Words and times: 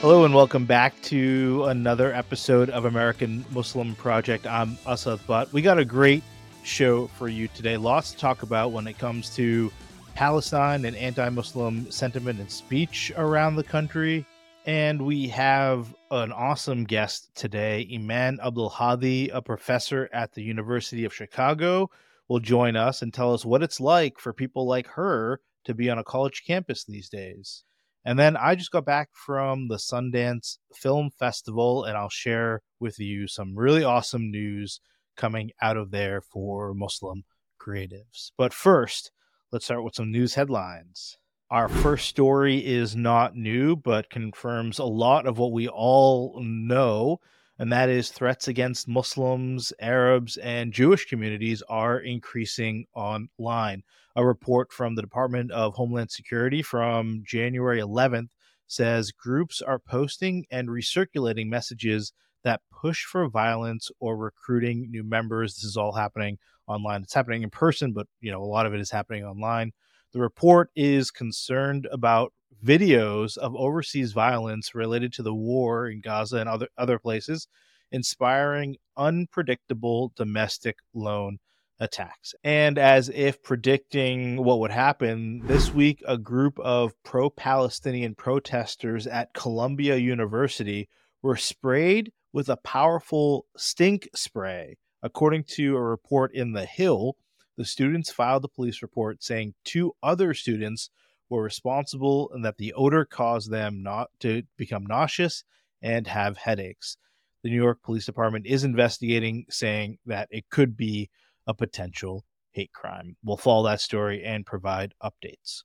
Hello 0.00 0.24
and 0.24 0.32
welcome 0.32 0.64
back 0.64 0.94
to 1.02 1.64
another 1.64 2.14
episode 2.14 2.70
of 2.70 2.84
American 2.84 3.44
Muslim 3.50 3.96
Project. 3.96 4.46
I'm 4.46 4.78
Asad 4.86 5.18
Butt. 5.26 5.52
We 5.52 5.60
got 5.60 5.80
a 5.80 5.84
great 5.84 6.22
show 6.62 7.08
for 7.08 7.26
you 7.26 7.48
today. 7.48 7.76
Lots 7.76 8.12
to 8.12 8.16
talk 8.16 8.44
about 8.44 8.70
when 8.70 8.86
it 8.86 8.96
comes 8.96 9.34
to 9.34 9.72
Palestine 10.14 10.84
and 10.84 10.94
anti-Muslim 10.94 11.90
sentiment 11.90 12.38
and 12.38 12.48
speech 12.48 13.10
around 13.16 13.56
the 13.56 13.64
country. 13.64 14.24
And 14.66 15.04
we 15.04 15.26
have 15.30 15.92
an 16.12 16.30
awesome 16.30 16.84
guest 16.84 17.34
today, 17.34 17.88
Eman 17.90 18.38
Abdelhadi, 18.38 19.30
a 19.34 19.42
professor 19.42 20.08
at 20.12 20.32
the 20.32 20.44
University 20.44 21.06
of 21.06 21.12
Chicago 21.12 21.90
will 22.28 22.38
join 22.38 22.76
us 22.76 23.02
and 23.02 23.12
tell 23.12 23.34
us 23.34 23.44
what 23.44 23.64
it's 23.64 23.80
like 23.80 24.20
for 24.20 24.32
people 24.32 24.64
like 24.64 24.86
her 24.86 25.40
to 25.64 25.74
be 25.74 25.90
on 25.90 25.98
a 25.98 26.04
college 26.04 26.44
campus 26.46 26.84
these 26.84 27.08
days. 27.08 27.64
And 28.04 28.18
then 28.18 28.36
I 28.36 28.54
just 28.54 28.70
got 28.70 28.84
back 28.84 29.10
from 29.12 29.68
the 29.68 29.76
Sundance 29.76 30.58
Film 30.74 31.10
Festival, 31.10 31.84
and 31.84 31.96
I'll 31.96 32.08
share 32.08 32.62
with 32.80 32.98
you 32.98 33.26
some 33.26 33.58
really 33.58 33.84
awesome 33.84 34.30
news 34.30 34.80
coming 35.16 35.50
out 35.60 35.76
of 35.76 35.90
there 35.90 36.20
for 36.20 36.74
Muslim 36.74 37.24
creatives. 37.60 38.30
But 38.38 38.54
first, 38.54 39.10
let's 39.52 39.64
start 39.64 39.84
with 39.84 39.94
some 39.94 40.10
news 40.10 40.34
headlines. 40.34 41.18
Our 41.50 41.68
first 41.68 42.08
story 42.08 42.58
is 42.58 42.94
not 42.94 43.34
new, 43.34 43.74
but 43.74 44.10
confirms 44.10 44.78
a 44.78 44.84
lot 44.84 45.26
of 45.26 45.38
what 45.38 45.52
we 45.52 45.66
all 45.66 46.38
know 46.42 47.20
and 47.58 47.72
that 47.72 47.88
is 47.88 48.10
threats 48.10 48.48
against 48.48 48.88
Muslims, 48.88 49.72
Arabs, 49.80 50.36
and 50.38 50.72
Jewish 50.72 51.06
communities 51.06 51.62
are 51.68 51.98
increasing 51.98 52.86
online. 52.94 53.82
A 54.14 54.24
report 54.24 54.72
from 54.72 54.94
the 54.94 55.02
Department 55.02 55.50
of 55.50 55.74
Homeland 55.74 56.10
Security 56.10 56.62
from 56.62 57.22
January 57.24 57.80
11th 57.80 58.28
says 58.68 59.10
groups 59.10 59.60
are 59.60 59.78
posting 59.78 60.44
and 60.50 60.68
recirculating 60.68 61.48
messages 61.48 62.12
that 62.44 62.60
push 62.70 63.04
for 63.04 63.28
violence 63.28 63.90
or 63.98 64.16
recruiting 64.16 64.90
new 64.90 65.02
members. 65.02 65.54
This 65.54 65.64
is 65.64 65.76
all 65.76 65.92
happening 65.92 66.38
online. 66.66 67.02
It's 67.02 67.14
happening 67.14 67.42
in 67.42 67.50
person, 67.50 67.92
but 67.92 68.06
you 68.20 68.30
know, 68.30 68.42
a 68.42 68.44
lot 68.44 68.66
of 68.66 68.74
it 68.74 68.80
is 68.80 68.90
happening 68.90 69.24
online. 69.24 69.72
The 70.12 70.20
report 70.20 70.70
is 70.76 71.10
concerned 71.10 71.88
about 71.90 72.32
videos 72.64 73.36
of 73.36 73.54
overseas 73.56 74.12
violence 74.12 74.74
related 74.74 75.12
to 75.14 75.22
the 75.22 75.34
war 75.34 75.88
in 75.88 76.00
Gaza 76.00 76.38
and 76.38 76.48
other 76.48 76.68
other 76.76 76.98
places, 76.98 77.48
inspiring 77.90 78.76
unpredictable 78.96 80.12
domestic 80.16 80.76
lone 80.94 81.38
attacks. 81.80 82.34
And 82.42 82.78
as 82.78 83.08
if 83.08 83.42
predicting 83.42 84.42
what 84.42 84.60
would 84.60 84.70
happen, 84.70 85.42
this 85.46 85.72
week 85.72 86.02
a 86.06 86.18
group 86.18 86.58
of 86.58 86.92
pro-Palestinian 87.04 88.14
protesters 88.14 89.06
at 89.06 89.32
Columbia 89.34 89.96
University 89.96 90.88
were 91.22 91.36
sprayed 91.36 92.12
with 92.32 92.48
a 92.48 92.56
powerful 92.56 93.46
stink 93.56 94.08
spray. 94.14 94.76
According 95.02 95.44
to 95.50 95.76
a 95.76 95.82
report 95.82 96.34
in 96.34 96.52
The 96.52 96.66
Hill, 96.66 97.16
the 97.56 97.64
students 97.64 98.10
filed 98.10 98.44
a 98.44 98.48
police 98.48 98.82
report 98.82 99.22
saying 99.22 99.54
two 99.64 99.92
other 100.02 100.34
students 100.34 100.90
were 101.28 101.42
responsible 101.42 102.30
and 102.32 102.44
that 102.44 102.58
the 102.58 102.72
odor 102.74 103.04
caused 103.04 103.50
them 103.50 103.82
not 103.82 104.08
to 104.20 104.42
become 104.56 104.86
nauseous 104.86 105.44
and 105.82 106.06
have 106.06 106.36
headaches. 106.36 106.96
The 107.42 107.50
New 107.50 107.56
York 107.56 107.82
Police 107.82 108.06
Department 108.06 108.46
is 108.46 108.64
investigating, 108.64 109.46
saying 109.48 109.98
that 110.06 110.28
it 110.30 110.50
could 110.50 110.76
be 110.76 111.10
a 111.46 111.54
potential 111.54 112.24
hate 112.50 112.72
crime. 112.72 113.16
We'll 113.22 113.36
follow 113.36 113.68
that 113.68 113.80
story 113.80 114.24
and 114.24 114.44
provide 114.44 114.94
updates. 115.02 115.62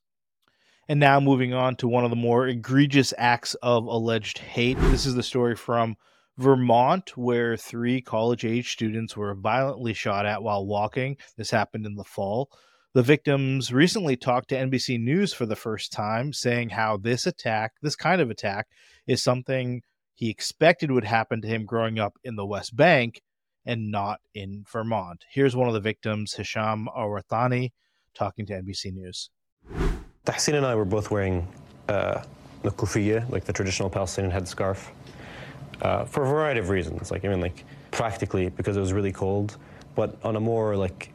And 0.88 1.00
now 1.00 1.18
moving 1.18 1.54
on 1.54 1.76
to 1.76 1.88
one 1.88 2.04
of 2.04 2.10
the 2.10 2.16
more 2.16 2.46
egregious 2.46 3.14
acts 3.16 3.54
of 3.54 3.86
alleged 3.86 4.38
hate. 4.38 4.78
This 4.78 5.06
is 5.06 5.14
the 5.14 5.22
story 5.22 5.56
from 5.56 5.96
Vermont, 6.36 7.16
where 7.16 7.56
three 7.56 8.00
college 8.00 8.44
age 8.44 8.72
students 8.72 9.16
were 9.16 9.34
violently 9.34 9.94
shot 9.94 10.26
at 10.26 10.42
while 10.42 10.66
walking. 10.66 11.16
This 11.36 11.50
happened 11.50 11.86
in 11.86 11.94
the 11.94 12.04
fall. 12.04 12.50
The 12.94 13.02
victims 13.02 13.72
recently 13.72 14.16
talked 14.16 14.50
to 14.50 14.54
NBC 14.54 15.00
News 15.00 15.32
for 15.32 15.46
the 15.46 15.56
first 15.56 15.90
time, 15.90 16.32
saying 16.32 16.68
how 16.68 16.96
this 16.96 17.26
attack, 17.26 17.72
this 17.82 17.96
kind 17.96 18.20
of 18.20 18.30
attack, 18.30 18.68
is 19.08 19.20
something 19.20 19.82
he 20.14 20.30
expected 20.30 20.92
would 20.92 21.02
happen 21.02 21.42
to 21.42 21.48
him 21.48 21.64
growing 21.64 21.98
up 21.98 22.16
in 22.22 22.36
the 22.36 22.46
West 22.46 22.76
Bank 22.76 23.20
and 23.66 23.90
not 23.90 24.20
in 24.32 24.64
Vermont. 24.72 25.24
Here's 25.28 25.56
one 25.56 25.66
of 25.66 25.74
the 25.74 25.80
victims, 25.80 26.34
Hisham 26.34 26.88
Awartani, 26.96 27.72
talking 28.14 28.46
to 28.46 28.62
NBC 28.62 28.92
News. 28.92 29.28
Tahsin 30.24 30.54
and 30.54 30.64
I 30.64 30.76
were 30.76 30.84
both 30.84 31.10
wearing 31.10 31.48
uh, 31.88 32.22
the 32.62 32.70
kufiya, 32.70 33.28
like 33.28 33.42
the 33.42 33.52
traditional 33.52 33.90
Palestinian 33.90 34.32
headscarf, 34.32 34.90
uh, 35.82 36.04
for 36.04 36.22
a 36.22 36.28
variety 36.28 36.60
of 36.60 36.68
reasons. 36.68 37.10
Like, 37.10 37.24
I 37.24 37.28
mean, 37.28 37.40
like, 37.40 37.64
practically 37.90 38.50
because 38.50 38.76
it 38.76 38.80
was 38.80 38.92
really 38.92 39.10
cold, 39.10 39.56
but 39.96 40.16
on 40.22 40.36
a 40.36 40.40
more, 40.40 40.76
like, 40.76 41.10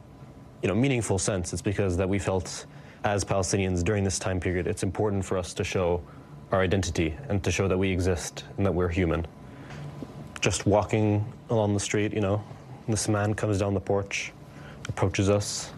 you 0.62 0.68
know, 0.68 0.74
meaningful 0.74 1.18
sense, 1.18 1.52
it's 1.52 1.62
because 1.62 1.96
that 1.96 2.08
we 2.08 2.18
felt 2.18 2.66
as 3.04 3.24
Palestinians 3.24 3.82
during 3.82 4.04
this 4.04 4.18
time 4.18 4.40
period, 4.40 4.66
it's 4.66 4.82
important 4.82 5.24
for 5.24 5.38
us 5.38 5.54
to 5.54 5.64
show 5.64 6.02
our 6.52 6.60
identity 6.60 7.16
and 7.28 7.42
to 7.44 7.50
show 7.50 7.68
that 7.68 7.78
we 7.78 7.90
exist 7.90 8.44
and 8.56 8.66
that 8.66 8.72
we're 8.72 8.88
human. 8.88 9.26
Just 10.40 10.66
walking 10.66 11.24
along 11.48 11.74
the 11.74 11.80
street, 11.80 12.12
you 12.12 12.20
know, 12.20 12.42
this 12.88 13.08
man 13.08 13.34
comes 13.34 13.58
down 13.58 13.74
the 13.74 13.80
porch, 13.80 14.32
approaches 14.88 15.30
us, 15.30 15.70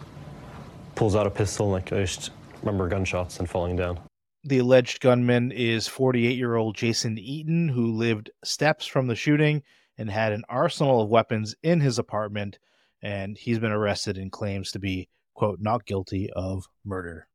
pulls 0.95 1.15
out 1.15 1.27
a 1.27 1.31
pistol, 1.31 1.71
like 1.71 1.93
I 1.93 2.01
just 2.01 2.31
remember 2.63 2.89
gunshots 2.89 3.39
and 3.39 3.49
falling 3.49 3.77
down. 3.77 4.01
The 4.45 4.59
alleged 4.59 5.01
gunman 5.01 5.53
is 5.53 5.87
48 5.87 6.37
year 6.37 6.57
old 6.57 6.75
Jason 6.75 7.19
Eaton, 7.19 7.69
who 7.69 7.93
lived 7.93 8.31
steps 8.43 8.87
from 8.87 9.07
the 9.07 9.15
shooting 9.15 9.63
and 9.99 10.11
had 10.11 10.33
an 10.33 10.45
arsenal 10.49 11.03
of 11.03 11.09
weapons 11.09 11.55
in 11.63 11.81
his 11.81 11.99
apartment 11.99 12.59
and 13.03 13.37
he's 13.37 13.59
been 13.59 13.73
arrested 13.73 14.17
and 14.17 14.31
claims 14.31 14.71
to 14.73 14.79
be, 14.79 15.09
quote, 15.35 15.59
not 15.61 15.87
guilty 15.87 16.31
of 16.35 16.67
murder. 16.85 17.29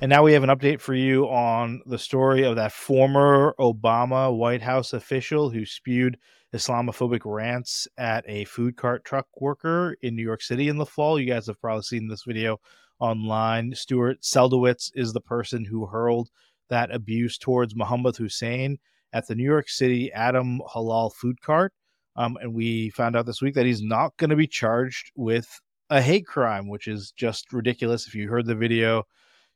And 0.00 0.08
now 0.08 0.22
we 0.22 0.32
have 0.32 0.42
an 0.44 0.50
update 0.50 0.80
for 0.80 0.94
you 0.94 1.24
on 1.26 1.82
the 1.84 1.98
story 1.98 2.44
of 2.44 2.56
that 2.56 2.72
former 2.72 3.54
Obama 3.58 4.34
White 4.34 4.62
House 4.62 4.92
official 4.92 5.50
who 5.50 5.66
spewed 5.66 6.16
Islamophobic 6.54 7.20
rants 7.24 7.86
at 7.98 8.24
a 8.26 8.44
food 8.44 8.76
cart 8.76 9.04
truck 9.04 9.26
worker 9.38 9.96
in 10.02 10.16
New 10.16 10.22
York 10.22 10.42
City 10.42 10.68
in 10.68 10.78
the 10.78 10.86
fall. 10.86 11.20
You 11.20 11.26
guys 11.26 11.46
have 11.46 11.60
probably 11.60 11.82
seen 11.82 12.08
this 12.08 12.24
video 12.24 12.58
online. 12.98 13.74
Stuart 13.74 14.22
Seldowitz 14.22 14.90
is 14.94 15.12
the 15.12 15.20
person 15.20 15.64
who 15.64 15.86
hurled 15.86 16.30
that 16.70 16.94
abuse 16.94 17.36
towards 17.36 17.76
Muhammad 17.76 18.16
Hussein 18.16 18.78
at 19.12 19.26
the 19.26 19.34
New 19.34 19.44
York 19.44 19.68
City 19.68 20.10
Adam 20.12 20.60
Halal 20.72 21.12
food 21.12 21.40
cart. 21.42 21.72
Um, 22.20 22.36
and 22.42 22.52
we 22.52 22.90
found 22.90 23.16
out 23.16 23.24
this 23.24 23.40
week 23.40 23.54
that 23.54 23.64
he's 23.64 23.80
not 23.80 24.14
going 24.18 24.28
to 24.28 24.36
be 24.36 24.46
charged 24.46 25.10
with 25.16 25.48
a 25.88 26.02
hate 26.02 26.26
crime, 26.26 26.68
which 26.68 26.86
is 26.86 27.12
just 27.12 27.50
ridiculous. 27.50 28.06
If 28.06 28.14
you 28.14 28.28
heard 28.28 28.44
the 28.44 28.54
video, 28.54 29.04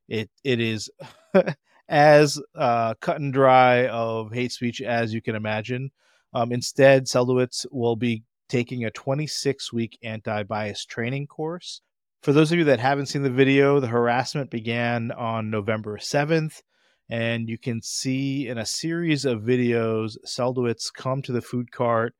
it 0.09 0.31
it 0.45 0.61
is 0.61 0.91
as 1.91 2.41
uh, 2.55 2.95
cut 3.03 3.21
and 3.21 3.35
dry 3.35 3.87
of 3.89 4.33
hate 4.33 4.51
speech 4.51 4.81
as 4.81 5.13
you 5.13 5.21
can 5.21 5.35
imagine. 5.35 5.91
Um, 6.33 6.53
instead, 6.53 7.05
Seldowitz 7.05 7.67
will 7.71 7.97
be 7.97 8.23
taking 8.49 8.87
a 8.87 8.91
26 8.91 9.71
week 9.75 9.99
anti 10.03 10.43
bias 10.45 10.87
training 10.87 11.27
course. 11.27 11.83
For 12.23 12.33
those 12.33 12.51
of 12.51 12.57
you 12.57 12.65
that 12.65 12.81
haven't 12.81 13.07
seen 13.07 13.25
the 13.25 13.29
video, 13.29 13.79
the 13.79 13.89
harassment 13.89 14.51
began 14.51 15.13
on 15.13 15.51
November 15.51 15.99
7th. 15.99 16.63
And 17.11 17.47
you 17.47 17.59
can 17.59 17.83
see 17.83 18.49
in 18.49 18.57
a 18.57 18.65
series 18.65 19.27
of 19.27 19.43
videos, 19.43 20.17
Seldowitz 20.25 20.91
come 20.91 21.21
to 21.21 21.33
the 21.33 21.43
food 21.43 21.71
cart 21.71 22.15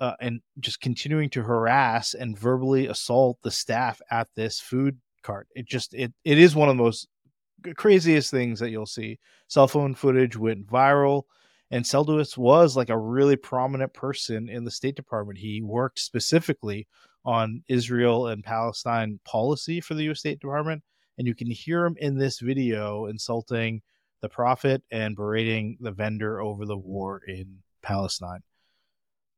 uh, 0.00 0.14
and 0.20 0.40
just 0.58 0.80
continuing 0.80 1.30
to 1.30 1.42
harass 1.42 2.14
and 2.14 2.38
verbally 2.38 2.86
assault 2.86 3.38
the 3.42 3.50
staff 3.50 4.00
at 4.10 4.28
this 4.34 4.58
food 4.60 4.98
cart. 5.22 5.46
It 5.54 5.66
just 5.66 5.94
it 5.94 6.12
it 6.24 6.38
is 6.38 6.56
one 6.56 6.68
of 6.68 6.76
the 6.76 6.82
most 6.82 7.06
craziest 7.76 8.30
things 8.30 8.58
that 8.60 8.70
you'll 8.70 8.86
see. 8.86 9.18
Cell 9.48 9.68
phone 9.68 9.94
footage 9.94 10.36
went 10.36 10.66
viral, 10.66 11.24
and 11.70 11.84
Seldowitz 11.84 12.38
was 12.38 12.76
like 12.76 12.90
a 12.90 12.98
really 12.98 13.36
prominent 13.36 13.92
person 13.92 14.48
in 14.48 14.64
the 14.64 14.70
State 14.70 14.96
Department. 14.96 15.38
He 15.38 15.60
worked 15.62 15.98
specifically 15.98 16.88
on 17.24 17.62
Israel 17.68 18.28
and 18.28 18.42
Palestine 18.42 19.20
policy 19.24 19.80
for 19.80 19.92
the 19.92 20.04
U.S. 20.04 20.20
State 20.20 20.40
Department, 20.40 20.82
and 21.18 21.26
you 21.26 21.34
can 21.34 21.50
hear 21.50 21.84
him 21.84 21.96
in 21.98 22.16
this 22.16 22.40
video 22.40 23.06
insulting 23.06 23.82
the 24.22 24.28
prophet 24.28 24.82
and 24.90 25.16
berating 25.16 25.76
the 25.80 25.92
vendor 25.92 26.40
over 26.40 26.64
the 26.64 26.76
war 26.76 27.20
in 27.26 27.58
Palestine. 27.82 28.40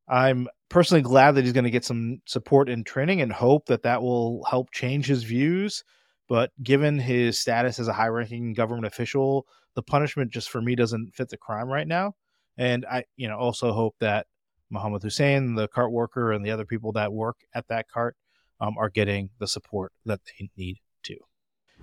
I'm 0.09 0.49
personally 0.69 1.03
glad 1.03 1.33
that 1.33 1.45
he's 1.45 1.53
going 1.53 1.65
to 1.65 1.71
get 1.71 1.85
some 1.85 2.21
support 2.27 2.69
and 2.69 2.85
training 2.85 3.21
and 3.21 3.33
hope 3.33 3.67
that 3.67 3.83
that 3.83 4.03
will 4.03 4.45
help 4.45 4.71
change 4.73 5.07
his 5.07 5.23
views. 5.23 5.85
But 6.29 6.51
given 6.63 6.99
his 6.99 7.39
status 7.39 7.79
as 7.79 7.89
a 7.89 7.93
high 7.93 8.09
ranking 8.09 8.55
government 8.55 8.87
official, 8.87 9.47
the 9.75 9.83
punishment 9.83 10.33
just 10.33 10.51
for 10.51 10.61
me 10.61 10.75
doesn't 10.75 11.15
fit 11.15 11.29
the 11.29 11.37
crime 11.37 11.69
right 11.69 11.87
now. 11.87 12.15
And 12.57 12.85
I, 12.87 13.05
you 13.17 13.29
know, 13.29 13.37
also 13.37 13.73
hope 13.73 13.97
that 14.01 14.27
Mohammed 14.71 15.03
Hussein, 15.03 15.55
the 15.55 15.69
cart 15.69 15.93
worker, 15.93 16.33
and 16.33 16.45
the 16.45 16.51
other 16.51 16.65
people 16.65 16.93
that 16.93 17.13
work 17.13 17.37
at 17.55 17.69
that 17.69 17.89
cart 17.89 18.17
um, 18.61 18.77
are 18.79 18.89
getting 18.89 19.31
the 19.39 19.47
support 19.47 19.93
that 20.07 20.21
they 20.25 20.51
need 20.57 20.79
to. 21.05 21.17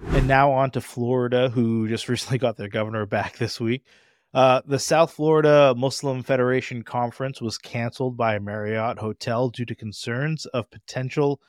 And 0.07 0.27
now 0.27 0.51
on 0.51 0.71
to 0.71 0.81
Florida, 0.81 1.49
who 1.49 1.87
just 1.87 2.09
recently 2.09 2.37
got 2.37 2.57
their 2.57 2.69
governor 2.69 3.05
back 3.05 3.37
this 3.37 3.59
week. 3.59 3.85
Uh, 4.33 4.61
the 4.65 4.77
South 4.77 5.11
Florida 5.11 5.73
Muslim 5.75 6.21
Federation 6.21 6.83
Conference 6.83 7.41
was 7.41 7.57
canceled 7.57 8.15
by 8.15 8.35
a 8.35 8.39
Marriott 8.39 8.99
hotel 8.99 9.49
due 9.49 9.65
to 9.65 9.73
concerns 9.73 10.45
of 10.47 10.69
potential 10.69 11.41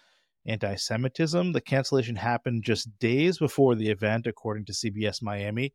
anti 0.47 0.75
Semitism. 0.77 1.53
The 1.53 1.61
cancellation 1.61 2.17
happened 2.17 2.65
just 2.65 2.99
days 2.99 3.39
before 3.39 3.75
the 3.75 3.91
event, 3.91 4.27
according 4.27 4.65
to 4.67 4.73
CBS 4.73 5.23
Miami. 5.23 5.75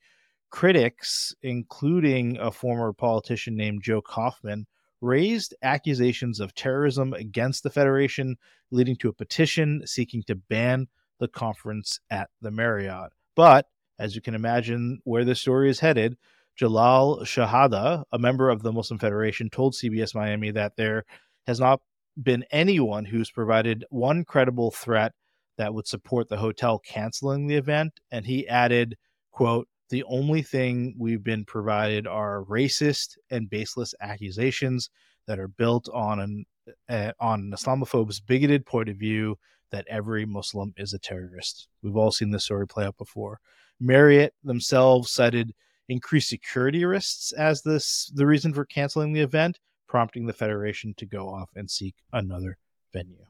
Critics, 0.49 1.35
including 1.43 2.37
a 2.39 2.51
former 2.51 2.91
politician 2.91 3.55
named 3.55 3.83
Joe 3.83 4.01
Kaufman, 4.01 4.65
raised 4.99 5.53
accusations 5.61 6.39
of 6.39 6.55
terrorism 6.55 7.13
against 7.13 7.61
the 7.61 7.69
Federation, 7.69 8.37
leading 8.71 8.95
to 8.97 9.09
a 9.09 9.13
petition 9.13 9.83
seeking 9.85 10.23
to 10.23 10.35
ban 10.35 10.87
the 11.19 11.27
conference 11.27 11.99
at 12.09 12.29
the 12.41 12.51
Marriott. 12.51 13.11
But 13.35 13.67
as 13.99 14.15
you 14.15 14.21
can 14.21 14.35
imagine, 14.35 14.99
where 15.03 15.23
the 15.23 15.35
story 15.35 15.69
is 15.69 15.79
headed, 15.79 16.17
Jalal 16.55 17.19
Shahada, 17.21 18.03
a 18.11 18.19
member 18.19 18.49
of 18.49 18.63
the 18.63 18.71
Muslim 18.71 18.99
Federation, 18.99 19.49
told 19.49 19.73
CBS 19.73 20.15
Miami 20.15 20.51
that 20.51 20.75
there 20.77 21.03
has 21.47 21.59
not 21.59 21.81
been 22.21 22.45
anyone 22.51 23.05
who's 23.05 23.29
provided 23.29 23.85
one 23.89 24.23
credible 24.23 24.71
threat 24.71 25.11
that 25.57 25.73
would 25.73 25.87
support 25.87 26.29
the 26.29 26.37
hotel 26.37 26.79
canceling 26.79 27.47
the 27.47 27.55
event. 27.55 27.99
And 28.11 28.25
he 28.25 28.47
added, 28.47 28.95
quote, 29.31 29.67
the 29.89 30.03
only 30.05 30.41
thing 30.41 30.95
we've 30.97 31.23
been 31.23 31.45
provided 31.45 32.07
are 32.07 32.43
racist 32.45 33.17
and 33.29 33.49
baseless 33.49 33.93
accusations 34.01 34.89
that 35.27 35.39
are 35.39 35.47
built 35.47 35.87
on 35.93 36.19
an 36.19 36.45
uh, 36.89 37.11
on 37.19 37.41
an 37.41 37.51
Islamophobe's 37.51 38.19
bigoted 38.19 38.65
point 38.65 38.89
of 38.89 38.97
view 38.97 39.37
that 39.71 39.85
every 39.87 40.25
Muslim 40.25 40.73
is 40.77 40.93
a 40.93 40.99
terrorist. 40.99 41.67
We've 41.83 41.95
all 41.95 42.11
seen 42.11 42.31
this 42.31 42.45
story 42.45 42.67
play 42.67 42.85
out 42.85 42.97
before. 42.97 43.39
Marriott 43.79 44.33
themselves 44.43 45.11
cited 45.11 45.53
increased 45.89 46.29
security 46.29 46.85
risks 46.85 47.31
as 47.33 47.61
this 47.61 48.11
the 48.13 48.25
reason 48.25 48.53
for 48.53 48.65
canceling 48.65 49.13
the 49.13 49.21
event, 49.21 49.59
prompting 49.87 50.25
the 50.25 50.33
federation 50.33 50.93
to 50.97 51.05
go 51.05 51.29
off 51.29 51.49
and 51.55 51.69
seek 51.69 51.95
another 52.13 52.57
venue. 52.93 53.25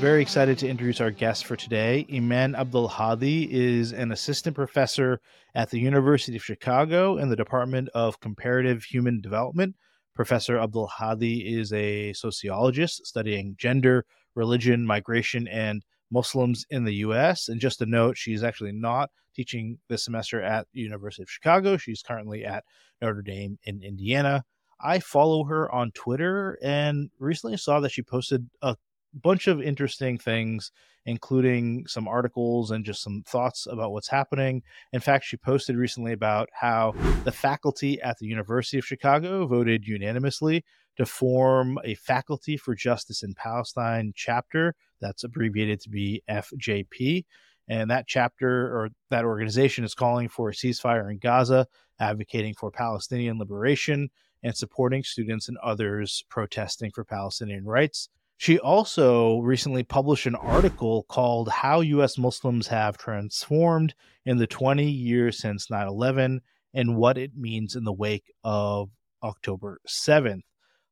Very 0.00 0.20
excited 0.22 0.58
to 0.58 0.68
introduce 0.68 1.00
our 1.00 1.10
guest 1.10 1.46
for 1.46 1.56
today. 1.56 2.04
Eman 2.10 2.56
Abdelhadi 2.56 3.48
is 3.50 3.92
an 3.92 4.12
assistant 4.12 4.56
professor 4.56 5.20
at 5.54 5.70
the 5.70 5.78
University 5.78 6.36
of 6.36 6.44
Chicago 6.44 7.16
in 7.16 7.28
the 7.28 7.36
Department 7.36 7.88
of 7.94 8.20
Comparative 8.20 8.82
Human 8.84 9.20
Development. 9.20 9.74
Professor 10.14 10.56
Abdelhadi 10.56 11.58
is 11.58 11.72
a 11.72 12.12
sociologist 12.12 13.06
studying 13.06 13.54
gender, 13.56 14.04
religion, 14.34 14.84
migration, 14.84 15.48
and 15.48 15.84
Muslims 16.14 16.64
in 16.70 16.84
the 16.84 16.94
U.S. 16.94 17.48
And 17.48 17.60
just 17.60 17.82
a 17.82 17.86
note, 17.86 18.16
she's 18.16 18.44
actually 18.44 18.72
not 18.72 19.10
teaching 19.34 19.78
this 19.88 20.04
semester 20.04 20.40
at 20.40 20.66
the 20.72 20.80
University 20.80 21.24
of 21.24 21.30
Chicago. 21.30 21.76
She's 21.76 22.02
currently 22.02 22.44
at 22.44 22.64
Notre 23.02 23.20
Dame 23.20 23.58
in 23.64 23.82
Indiana. 23.82 24.44
I 24.80 25.00
follow 25.00 25.44
her 25.44 25.70
on 25.74 25.90
Twitter 25.90 26.56
and 26.62 27.10
recently 27.18 27.56
saw 27.56 27.80
that 27.80 27.90
she 27.90 28.02
posted 28.02 28.48
a 28.62 28.76
bunch 29.12 29.48
of 29.48 29.60
interesting 29.60 30.18
things, 30.18 30.70
including 31.04 31.86
some 31.88 32.06
articles 32.06 32.70
and 32.70 32.84
just 32.84 33.02
some 33.02 33.24
thoughts 33.26 33.66
about 33.70 33.92
what's 33.92 34.08
happening. 34.08 34.62
In 34.92 35.00
fact, 35.00 35.24
she 35.24 35.36
posted 35.36 35.76
recently 35.76 36.12
about 36.12 36.48
how 36.52 36.94
the 37.24 37.32
faculty 37.32 38.00
at 38.02 38.18
the 38.18 38.26
University 38.26 38.78
of 38.78 38.86
Chicago 38.86 39.46
voted 39.46 39.86
unanimously 39.86 40.64
to 40.96 41.06
form 41.06 41.78
a 41.84 41.94
Faculty 41.94 42.56
for 42.56 42.74
Justice 42.74 43.22
in 43.22 43.34
Palestine 43.34 44.12
chapter 44.14 44.74
that's 45.04 45.22
abbreviated 45.22 45.80
to 45.82 45.90
be 45.90 46.22
FJP. 46.30 47.26
And 47.68 47.90
that 47.90 48.06
chapter 48.06 48.48
or 48.48 48.88
that 49.10 49.24
organization 49.24 49.84
is 49.84 49.94
calling 49.94 50.28
for 50.28 50.48
a 50.48 50.52
ceasefire 50.52 51.10
in 51.10 51.18
Gaza, 51.18 51.66
advocating 52.00 52.54
for 52.54 52.70
Palestinian 52.70 53.38
liberation, 53.38 54.10
and 54.42 54.56
supporting 54.56 55.02
students 55.02 55.48
and 55.48 55.58
others 55.58 56.24
protesting 56.30 56.90
for 56.90 57.04
Palestinian 57.04 57.64
rights. 57.64 58.08
She 58.38 58.58
also 58.58 59.38
recently 59.40 59.82
published 59.82 60.26
an 60.26 60.34
article 60.34 61.04
called 61.04 61.48
How 61.48 61.80
U.S. 61.80 62.18
Muslims 62.18 62.66
Have 62.68 62.98
Transformed 62.98 63.94
in 64.24 64.38
the 64.38 64.46
20 64.46 64.90
Years 64.90 65.38
Since 65.38 65.70
9 65.70 65.86
11 65.86 66.40
and 66.72 66.96
What 66.96 67.18
It 67.18 67.36
Means 67.36 67.76
in 67.76 67.84
the 67.84 67.92
Wake 67.92 68.32
of 68.42 68.90
October 69.22 69.80
7th. 69.86 70.42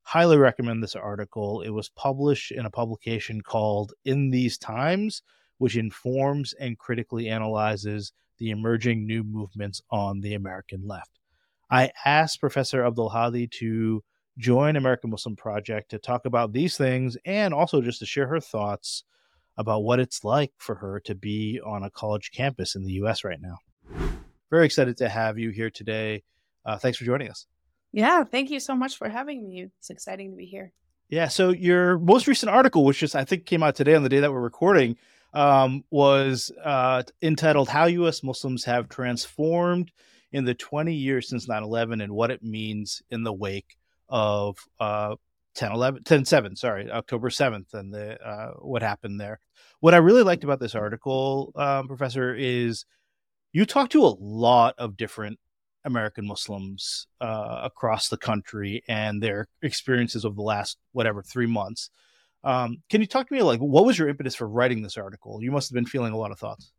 Highly 0.03 0.37
recommend 0.37 0.83
this 0.83 0.95
article. 0.95 1.61
It 1.61 1.69
was 1.69 1.89
published 1.89 2.51
in 2.51 2.65
a 2.65 2.69
publication 2.69 3.41
called 3.41 3.93
In 4.05 4.29
These 4.29 4.57
Times, 4.57 5.21
which 5.57 5.77
informs 5.77 6.53
and 6.53 6.77
critically 6.77 7.29
analyzes 7.29 8.11
the 8.37 8.49
emerging 8.49 9.07
new 9.07 9.23
movements 9.23 9.81
on 9.89 10.21
the 10.21 10.33
American 10.33 10.85
left. 10.85 11.19
I 11.71 11.91
asked 12.05 12.41
Professor 12.41 12.83
Abdelhadi 12.83 13.49
to 13.59 14.03
join 14.37 14.75
American 14.75 15.09
Muslim 15.09 15.35
Project 15.35 15.91
to 15.91 15.99
talk 15.99 16.25
about 16.25 16.53
these 16.53 16.75
things 16.75 17.17
and 17.25 17.53
also 17.53 17.81
just 17.81 17.99
to 17.99 18.05
share 18.05 18.27
her 18.27 18.39
thoughts 18.39 19.03
about 19.57 19.83
what 19.83 19.99
it's 19.99 20.23
like 20.23 20.51
for 20.57 20.75
her 20.75 20.99
to 21.01 21.15
be 21.15 21.61
on 21.65 21.83
a 21.83 21.89
college 21.89 22.31
campus 22.31 22.75
in 22.75 22.83
the 22.83 22.93
US 22.93 23.23
right 23.23 23.39
now. 23.41 23.57
Very 24.49 24.65
excited 24.65 24.97
to 24.97 25.09
have 25.09 25.37
you 25.37 25.51
here 25.51 25.69
today. 25.69 26.23
Uh, 26.65 26.77
thanks 26.77 26.97
for 26.97 27.05
joining 27.05 27.29
us. 27.29 27.47
Yeah, 27.93 28.23
thank 28.23 28.49
you 28.49 28.59
so 28.59 28.75
much 28.75 28.97
for 28.97 29.07
having 29.07 29.47
me. 29.47 29.67
It's 29.77 29.91
exciting 29.91 30.31
to 30.31 30.35
be 30.35 30.45
here. 30.45 30.73
Yeah, 31.09 31.27
so 31.27 31.49
your 31.51 31.99
most 31.99 32.27
recent 32.27 32.49
article, 32.49 32.83
which 32.83 32.99
just 32.99 33.15
I 33.15 33.23
think 33.23 33.45
came 33.45 33.61
out 33.61 33.75
today 33.75 33.93
on 33.93 34.01
the 34.01 34.09
day 34.09 34.19
that 34.19 34.31
we're 34.31 34.41
recording, 34.41 34.97
um, 35.33 35.83
was 35.91 36.51
uh, 36.63 37.03
entitled 37.21 37.69
How 37.69 37.85
U.S. 37.85 38.23
Muslims 38.23 38.65
Have 38.65 38.89
Transformed 38.89 39.91
in 40.31 40.43
the 40.43 40.55
20 40.55 40.93
Years 40.93 41.29
Since 41.29 41.47
9 41.47 41.63
11 41.63 42.01
and 42.01 42.13
What 42.13 42.31
It 42.31 42.43
Means 42.43 43.03
in 43.11 43.23
the 43.23 43.33
Wake 43.33 43.77
of 44.09 44.57
uh, 44.79 45.15
10 45.55 45.71
11 45.71 46.03
10 46.03 46.25
7 46.25 46.55
sorry 46.55 46.89
october 46.91 47.29
7th 47.29 47.73
and 47.73 47.93
the 47.93 48.19
uh, 48.21 48.53
what 48.61 48.81
happened 48.81 49.19
there 49.19 49.39
what 49.79 49.93
i 49.93 49.97
really 49.97 50.23
liked 50.23 50.43
about 50.43 50.59
this 50.59 50.75
article 50.75 51.51
um, 51.55 51.87
professor 51.87 52.33
is 52.33 52.85
you 53.51 53.65
talk 53.65 53.89
to 53.89 54.03
a 54.03 54.15
lot 54.19 54.73
of 54.77 54.97
different 54.97 55.39
american 55.85 56.25
muslims 56.25 57.07
uh, 57.21 57.61
across 57.63 58.09
the 58.09 58.17
country 58.17 58.83
and 58.87 59.21
their 59.21 59.47
experiences 59.61 60.25
over 60.25 60.35
the 60.35 60.41
last 60.41 60.77
whatever 60.91 61.21
three 61.21 61.47
months 61.47 61.89
um, 62.45 62.81
can 62.89 62.99
you 62.99 63.07
talk 63.07 63.27
to 63.27 63.33
me 63.33 63.41
like 63.41 63.59
what 63.59 63.85
was 63.85 63.97
your 63.97 64.09
impetus 64.09 64.35
for 64.35 64.47
writing 64.47 64.81
this 64.81 64.97
article 64.97 65.41
you 65.41 65.51
must 65.51 65.69
have 65.69 65.75
been 65.75 65.85
feeling 65.85 66.13
a 66.13 66.17
lot 66.17 66.31
of 66.31 66.39
thoughts 66.39 66.71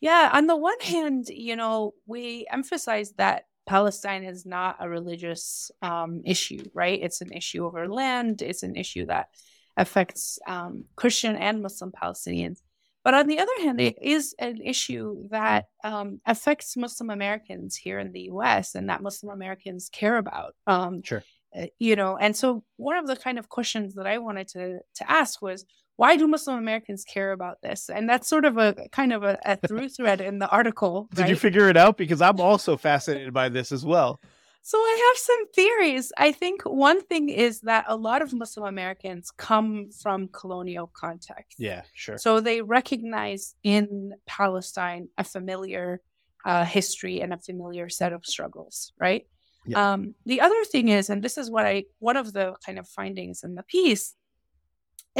yeah 0.00 0.30
on 0.32 0.46
the 0.46 0.56
one 0.56 0.78
hand 0.80 1.26
you 1.28 1.56
know 1.56 1.94
we 2.06 2.46
emphasize 2.50 3.12
that 3.12 3.44
Palestine 3.70 4.24
is 4.24 4.44
not 4.44 4.78
a 4.80 4.88
religious 4.88 5.70
um, 5.80 6.22
issue, 6.24 6.64
right? 6.74 6.98
It's 7.00 7.20
an 7.20 7.32
issue 7.32 7.64
over 7.64 7.86
land. 7.86 8.42
It's 8.42 8.64
an 8.64 8.74
issue 8.74 9.06
that 9.06 9.28
affects 9.76 10.40
um, 10.48 10.86
Christian 10.96 11.36
and 11.36 11.62
Muslim 11.62 11.92
Palestinians. 11.92 12.62
But 13.02 13.14
on 13.14 13.26
the 13.26 13.38
other 13.38 13.52
hand, 13.60 13.80
it 13.80 13.96
is 14.00 14.34
an 14.38 14.60
issue 14.62 15.28
that 15.30 15.66
um, 15.82 16.20
affects 16.26 16.76
Muslim 16.76 17.10
Americans 17.10 17.76
here 17.76 17.98
in 17.98 18.12
the 18.12 18.28
US 18.32 18.74
and 18.74 18.88
that 18.90 19.02
Muslim 19.02 19.32
Americans 19.32 19.88
care 19.90 20.18
about. 20.18 20.54
Um, 20.66 21.02
sure. 21.02 21.24
Uh, 21.56 21.66
you 21.78 21.96
know, 21.96 22.16
and 22.16 22.36
so 22.36 22.62
one 22.76 22.96
of 22.96 23.06
the 23.06 23.16
kind 23.16 23.38
of 23.38 23.48
questions 23.48 23.94
that 23.94 24.06
I 24.06 24.18
wanted 24.18 24.48
to 24.48 24.80
to 24.96 25.10
ask 25.10 25.42
was 25.42 25.64
why 25.96 26.16
do 26.16 26.26
Muslim 26.26 26.56
Americans 26.56 27.04
care 27.04 27.32
about 27.32 27.60
this? 27.62 27.90
And 27.90 28.08
that's 28.08 28.26
sort 28.26 28.46
of 28.46 28.56
a 28.56 28.74
kind 28.90 29.12
of 29.12 29.22
a, 29.22 29.38
a 29.44 29.56
through 29.56 29.90
thread 29.90 30.22
in 30.22 30.38
the 30.38 30.48
article. 30.48 31.08
Did 31.14 31.22
right? 31.22 31.30
you 31.30 31.36
figure 31.36 31.68
it 31.68 31.76
out? 31.76 31.98
Because 31.98 32.22
I'm 32.22 32.40
also 32.40 32.78
fascinated 32.78 33.34
by 33.34 33.50
this 33.50 33.70
as 33.70 33.84
well. 33.84 34.18
So 34.62 34.78
I 34.78 35.10
have 35.10 35.18
some 35.18 35.48
theories. 35.52 36.12
I 36.18 36.32
think 36.32 36.62
one 36.62 37.00
thing 37.02 37.28
is 37.28 37.60
that 37.62 37.86
a 37.88 37.96
lot 37.96 38.22
of 38.22 38.32
Muslim 38.32 38.66
Americans 38.66 39.30
come 39.30 39.90
from 39.90 40.28
colonial 40.28 40.90
context. 40.94 41.58
Yeah, 41.58 41.82
sure. 41.94 42.18
So 42.18 42.40
they 42.40 42.60
recognize 42.60 43.54
in 43.62 44.12
Palestine 44.26 45.08
a 45.16 45.24
familiar 45.24 46.00
uh, 46.44 46.64
history 46.64 47.20
and 47.20 47.32
a 47.32 47.38
familiar 47.38 47.88
set 47.88 48.12
of 48.12 48.24
struggles, 48.24 48.92
right? 48.98 49.26
Yeah. 49.66 49.92
Um, 49.92 50.14
the 50.24 50.40
other 50.40 50.64
thing 50.64 50.88
is, 50.88 51.10
and 51.10 51.22
this 51.22 51.36
is 51.36 51.50
what 51.50 51.66
I 51.66 51.84
one 51.98 52.16
of 52.16 52.32
the 52.32 52.54
kind 52.64 52.78
of 52.78 52.88
findings 52.88 53.42
in 53.42 53.54
the 53.54 53.62
piece 53.62 54.14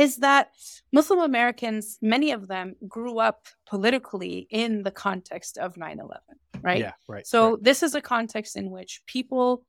is 0.00 0.16
that 0.16 0.52
Muslim 0.92 1.20
Americans, 1.20 1.98
many 2.00 2.30
of 2.32 2.48
them 2.48 2.74
grew 2.88 3.18
up 3.18 3.46
politically 3.68 4.46
in 4.50 4.82
the 4.82 4.90
context 4.90 5.58
of 5.58 5.76
9 5.76 6.00
11, 6.00 6.20
right? 6.62 6.80
Yeah, 6.80 6.92
right. 7.06 7.26
So, 7.26 7.50
right. 7.50 7.62
this 7.62 7.82
is 7.82 7.94
a 7.94 8.00
context 8.00 8.56
in 8.56 8.70
which 8.70 9.02
people 9.06 9.64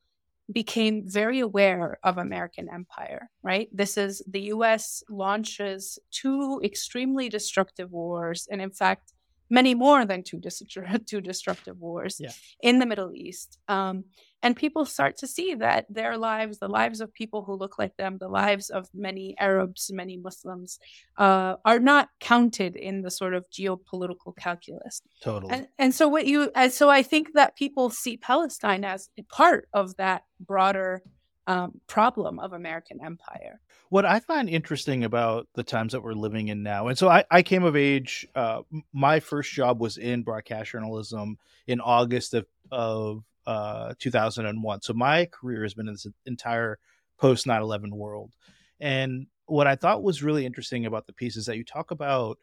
became 0.51 1.03
very 1.05 1.39
aware 1.39 1.97
of 2.03 2.17
American 2.17 2.69
empire, 2.69 3.29
right? 3.43 3.69
This 3.71 3.97
is 3.97 4.21
the 4.27 4.41
US 4.55 5.03
launches 5.09 5.99
two 6.11 6.61
extremely 6.63 7.29
destructive 7.29 7.91
wars, 7.91 8.47
and 8.49 8.61
in 8.61 8.71
fact, 8.71 9.13
many 9.51 9.75
more 9.75 10.05
than 10.05 10.23
two, 10.23 10.37
destru- 10.39 11.05
two 11.11 11.21
destructive 11.21 11.77
wars 11.79 12.15
Yeah. 12.19 12.31
in 12.61 12.79
the 12.79 12.85
Middle 12.87 13.11
East. 13.13 13.59
Um, 13.67 14.05
and 14.43 14.55
people 14.55 14.85
start 14.85 15.17
to 15.17 15.27
see 15.27 15.53
that 15.55 15.85
their 15.87 16.17
lives, 16.17 16.57
the 16.57 16.67
lives 16.67 16.99
of 16.99 17.13
people 17.13 17.43
who 17.43 17.53
look 17.53 17.77
like 17.77 17.95
them, 17.97 18.17
the 18.19 18.27
lives 18.27 18.71
of 18.71 18.87
many 18.91 19.35
Arabs, 19.39 19.91
many 19.93 20.17
Muslims, 20.17 20.79
uh, 21.19 21.57
are 21.63 21.77
not 21.77 22.09
counted 22.19 22.75
in 22.75 23.03
the 23.03 23.11
sort 23.11 23.35
of 23.35 23.45
geopolitical 23.51 24.35
calculus. 24.35 25.03
totally. 25.21 25.53
And, 25.53 25.67
and 25.77 25.93
so 25.93 26.07
what 26.07 26.25
you 26.25 26.49
and 26.55 26.71
so 26.73 26.89
I 26.89 27.03
think 27.03 27.33
that 27.33 27.55
people 27.55 27.91
see 27.91 28.17
Palestine 28.17 28.83
as 28.83 29.09
a 29.19 29.21
part 29.23 29.67
of 29.73 29.95
that 29.97 30.23
broader 30.39 31.03
um, 31.47 31.79
problem 31.87 32.39
of 32.39 32.53
American 32.53 32.99
empire. 33.03 33.59
what 33.89 34.05
I 34.05 34.19
find 34.19 34.47
interesting 34.49 35.03
about 35.03 35.47
the 35.55 35.63
times 35.63 35.91
that 35.93 36.01
we're 36.01 36.13
living 36.13 36.49
in 36.49 36.63
now, 36.63 36.87
and 36.87 36.97
so 36.97 37.09
I, 37.09 37.23
I 37.31 37.41
came 37.41 37.63
of 37.63 37.75
age. 37.75 38.27
Uh, 38.35 38.61
my 38.93 39.19
first 39.19 39.51
job 39.51 39.79
was 39.79 39.97
in 39.97 40.23
broadcast 40.23 40.71
journalism 40.71 41.37
in 41.67 41.81
August 41.81 42.33
of 42.33 42.45
of 42.71 43.23
uh, 43.45 43.93
2001. 43.99 44.81
So 44.81 44.93
my 44.93 45.25
career 45.25 45.63
has 45.63 45.73
been 45.73 45.87
in 45.87 45.93
this 45.95 46.07
entire 46.25 46.79
post 47.17 47.45
9/11 47.45 47.91
world. 47.91 48.33
And 48.79 49.27
what 49.45 49.67
I 49.67 49.75
thought 49.75 50.03
was 50.03 50.23
really 50.23 50.45
interesting 50.45 50.85
about 50.85 51.07
the 51.07 51.13
piece 51.13 51.35
is 51.35 51.45
that 51.47 51.57
you 51.57 51.63
talk 51.63 51.91
about 51.91 52.39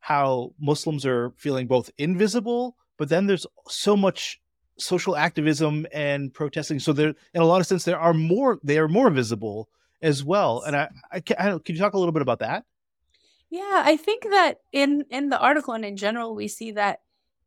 how 0.00 0.52
Muslims 0.60 1.04
are 1.04 1.32
feeling 1.36 1.66
both 1.66 1.90
invisible, 1.98 2.76
but 2.96 3.08
then 3.08 3.26
there's 3.26 3.46
so 3.68 3.96
much 3.96 4.40
social 4.78 5.16
activism 5.16 5.86
and 5.92 6.32
protesting. 6.32 6.78
So 6.78 6.92
there, 6.92 7.14
in 7.34 7.42
a 7.42 7.44
lot 7.44 7.60
of 7.60 7.66
sense, 7.66 7.84
there 7.84 7.98
are 7.98 8.14
more. 8.14 8.58
They 8.62 8.78
are 8.78 8.88
more 8.88 9.10
visible 9.10 9.68
as 10.02 10.24
well. 10.24 10.62
And 10.62 10.76
I, 10.76 10.88
I, 11.10 11.20
can, 11.20 11.36
I 11.38 11.58
can 11.58 11.74
you 11.74 11.78
talk 11.80 11.94
a 11.94 11.98
little 11.98 12.12
bit 12.12 12.22
about 12.22 12.38
that? 12.40 12.64
Yeah, 13.50 13.82
I 13.84 13.96
think 13.96 14.24
that 14.24 14.60
in 14.72 15.04
in 15.10 15.30
the 15.30 15.38
article 15.38 15.74
and 15.74 15.84
in 15.84 15.96
general, 15.96 16.34
we 16.34 16.48
see 16.48 16.72
that 16.72 17.00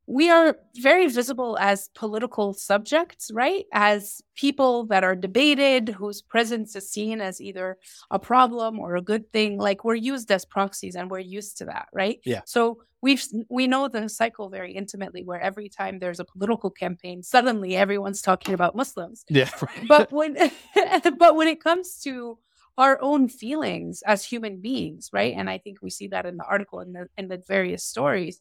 we 0.08 0.30
are 0.30 0.58
very 0.78 1.08
visible 1.08 1.58
as 1.60 1.90
political 1.96 2.54
subjects, 2.54 3.32
right? 3.34 3.66
As 3.72 4.22
people 4.36 4.86
that 4.88 5.04
are 5.04 5.16
debated, 5.16 5.90
whose 5.90 6.22
presence 6.22 6.76
is 6.76 6.90
seen 6.90 7.22
as 7.22 7.40
either 7.40 7.78
a 8.10 8.20
problem 8.20 8.80
or 8.80 8.96
a 8.96 9.02
good 9.02 9.32
thing. 9.32 9.58
Like 9.58 9.86
we're 9.86 9.96
used 9.96 10.32
as 10.32 10.44
proxies, 10.46 10.96
and 10.96 11.10
we're 11.10 11.20
used 11.20 11.58
to 11.60 11.66
that, 11.66 11.88
right? 11.94 12.20
Yeah. 12.26 12.42
So 12.46 12.80
we've 13.02 13.24
we 13.50 13.68
know 13.68 13.88
the 13.88 14.10
cycle 14.10 14.50
very 14.50 14.74
intimately, 14.74 15.24
where 15.24 15.40
every 15.40 15.70
time 15.70 16.00
there's 16.00 16.20
a 16.20 16.26
political 16.26 16.70
campaign, 16.70 17.24
suddenly 17.24 17.76
everyone's 17.76 18.22
talking 18.22 18.54
about 18.54 18.76
Muslims 18.76 19.24
Yeah. 19.30 19.50
but 19.88 20.12
when 20.12 20.36
but 21.18 21.36
when 21.36 21.48
it 21.48 21.64
comes 21.64 22.00
to 22.04 22.38
our 22.78 22.98
own 23.02 23.28
feelings 23.28 24.02
as 24.08 24.24
human 24.24 24.62
beings 24.62 25.10
right 25.12 25.34
and 25.36 25.50
i 25.50 25.58
think 25.58 25.80
we 25.82 25.90
see 25.90 26.08
that 26.08 26.26
in 26.26 26.38
the 26.38 26.46
article 26.46 26.80
and 26.80 26.96
the 26.96 27.06
in 27.18 27.28
the 27.28 27.38
various 27.46 27.84
stories 27.84 28.40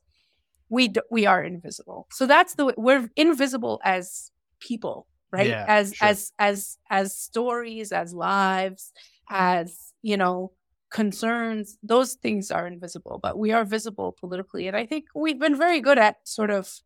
we 0.70 0.88
d- 0.88 1.00
we 1.10 1.26
are 1.26 1.42
invisible 1.44 2.06
so 2.12 2.26
that's 2.26 2.54
the 2.54 2.66
way 2.66 2.74
we're 2.78 3.10
invisible 3.16 3.80
as 3.84 4.30
people 4.60 5.06
right 5.32 5.48
Yeah, 5.48 5.64
as 5.68 5.94
sure. 5.94 6.08
as 6.08 6.32
as 6.38 6.78
as 6.90 7.16
stories 7.16 7.92
as 7.92 8.14
lives 8.14 8.92
as 9.30 9.92
you 10.02 10.16
know 10.16 10.52
concerns 10.90 11.78
those 11.82 12.14
things 12.14 12.50
are 12.50 12.66
invisible 12.66 13.20
but 13.22 13.38
we 13.38 13.52
are 13.52 13.64
visible 13.64 14.12
politically 14.12 14.66
and 14.68 14.76
i 14.76 14.84
think 14.84 15.04
we've 15.14 15.38
been 15.38 15.56
very 15.56 15.80
good 15.80 15.98
at 15.98 16.16
sort 16.26 16.50
of 16.50 16.80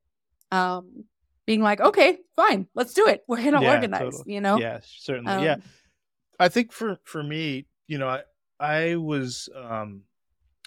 um 0.53 1.05
being 1.47 1.63
like 1.63 1.81
okay 1.81 2.19
fine 2.37 2.67
let's 2.75 2.93
do 2.95 3.07
it 3.09 3.25
we're 3.29 3.43
gonna 3.43 3.63
Yeah, 3.63 3.75
organize 3.77 4.01
totally. 4.01 4.25
you 4.35 4.41
know 4.41 4.59
Yeah, 4.61 4.81
certainly. 4.85 5.45
yeah. 5.45 5.55
Um, 5.55 5.63
I 6.41 6.49
think 6.49 6.73
for 6.73 6.99
for 7.05 7.23
me, 7.23 7.67
you 7.87 7.99
know, 7.99 8.09
I 8.09 8.23
I 8.61 8.97
was 8.97 9.49
um 9.55 10.03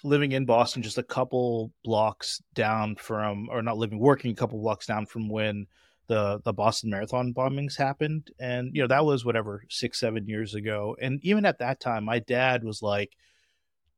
living 0.03 0.31
in 0.31 0.45
Boston 0.45 0.81
just 0.83 0.97
a 0.97 1.03
couple 1.03 1.71
blocks 1.83 2.41
down 2.53 2.95
from 2.95 3.49
or 3.49 3.61
not 3.61 3.77
living 3.77 3.99
working 3.99 4.31
a 4.31 4.35
couple 4.35 4.59
blocks 4.59 4.85
down 4.85 5.05
from 5.05 5.29
when 5.29 5.67
the 6.07 6.39
the 6.43 6.53
Boston 6.53 6.89
Marathon 6.89 7.33
bombings 7.33 7.77
happened. 7.77 8.29
And 8.39 8.75
you 8.75 8.81
know 8.81 8.87
that 8.87 9.05
was 9.05 9.25
whatever 9.25 9.63
6 9.69 9.99
7 9.99 10.27
years 10.27 10.53
ago. 10.55 10.95
And 11.01 11.19
even 11.23 11.45
at 11.45 11.59
that 11.59 11.79
time 11.79 12.05
my 12.05 12.19
dad 12.19 12.63
was 12.63 12.81
like 12.81 13.15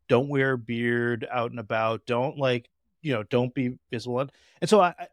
don't 0.07 0.29
wear 0.29 0.53
a 0.53 0.57
beard 0.57 1.27
out 1.31 1.51
and 1.51 1.59
about. 1.59 2.05
Don't 2.05 2.37
like 2.37 2.69
you 3.01 3.13
know 3.13 3.23
don't 3.23 3.53
be 3.53 3.77
visible. 3.91 4.19
And, 4.61 4.69
so 4.69 4.81
I 4.81 4.89
I- 4.99 5.07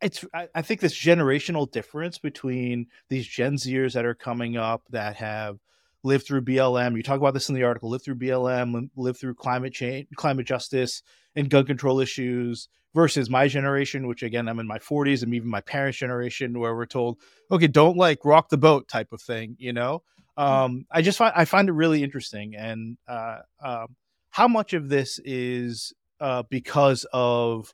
it's 0.00 0.24
I, 0.34 0.48
I 0.54 0.62
think 0.62 0.80
this 0.80 0.98
generational 0.98 1.70
difference 1.70 2.18
between 2.18 2.88
these 3.08 3.26
Gen 3.26 3.54
Zers 3.54 3.92
that 3.92 4.04
are 4.04 4.14
coming 4.16 4.56
up 4.56 4.82
that 4.90 5.14
have 5.16 5.58
lived 6.02 6.26
through 6.26 6.42
BLM. 6.42 6.96
You 6.96 7.02
talk 7.02 7.18
about 7.18 7.34
this 7.34 7.48
in 7.48 7.54
the 7.54 7.64
article. 7.64 7.90
Live 7.90 8.02
through 8.02 8.16
BLM, 8.16 8.90
live 8.96 9.18
through 9.18 9.34
climate 9.34 9.72
change, 9.72 10.08
climate 10.16 10.46
justice, 10.46 11.02
and 11.36 11.50
gun 11.50 11.64
control 11.64 12.00
issues. 12.00 12.68
Versus 12.94 13.30
my 13.30 13.48
generation, 13.48 14.06
which 14.06 14.22
again 14.22 14.46
I'm 14.48 14.58
in 14.58 14.66
my 14.66 14.78
40s, 14.78 15.22
and 15.22 15.32
even 15.32 15.48
my 15.48 15.62
parents' 15.62 15.96
generation, 15.96 16.58
where 16.58 16.76
we're 16.76 16.84
told, 16.84 17.16
okay, 17.50 17.66
don't 17.66 17.96
like 17.96 18.22
rock 18.22 18.50
the 18.50 18.58
boat 18.58 18.86
type 18.86 19.14
of 19.14 19.22
thing. 19.22 19.56
You 19.58 19.72
know, 19.72 20.02
um, 20.36 20.84
I 20.90 21.00
just 21.00 21.16
find 21.16 21.32
I 21.34 21.46
find 21.46 21.70
it 21.70 21.72
really 21.72 22.02
interesting, 22.02 22.54
and 22.54 22.98
uh, 23.08 23.38
um, 23.64 23.96
how 24.28 24.46
much 24.46 24.74
of 24.74 24.90
this 24.90 25.18
is 25.24 25.94
uh, 26.20 26.42
because 26.50 27.06
of 27.14 27.72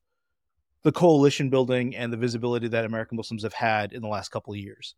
the 0.83 0.93
coalition 0.93 1.51
building 1.51 1.95
and 1.97 2.13
the 2.13 2.17
visibility 2.17 2.69
that 2.69 2.85
American 2.85 3.17
Muslims 3.17 3.43
have 3.43 3.53
had 3.53 3.93
in 3.93 4.03
the 4.03 4.09
last 4.09 4.31
couple 4.31 4.53
of 4.53 4.59
years. 4.59 4.95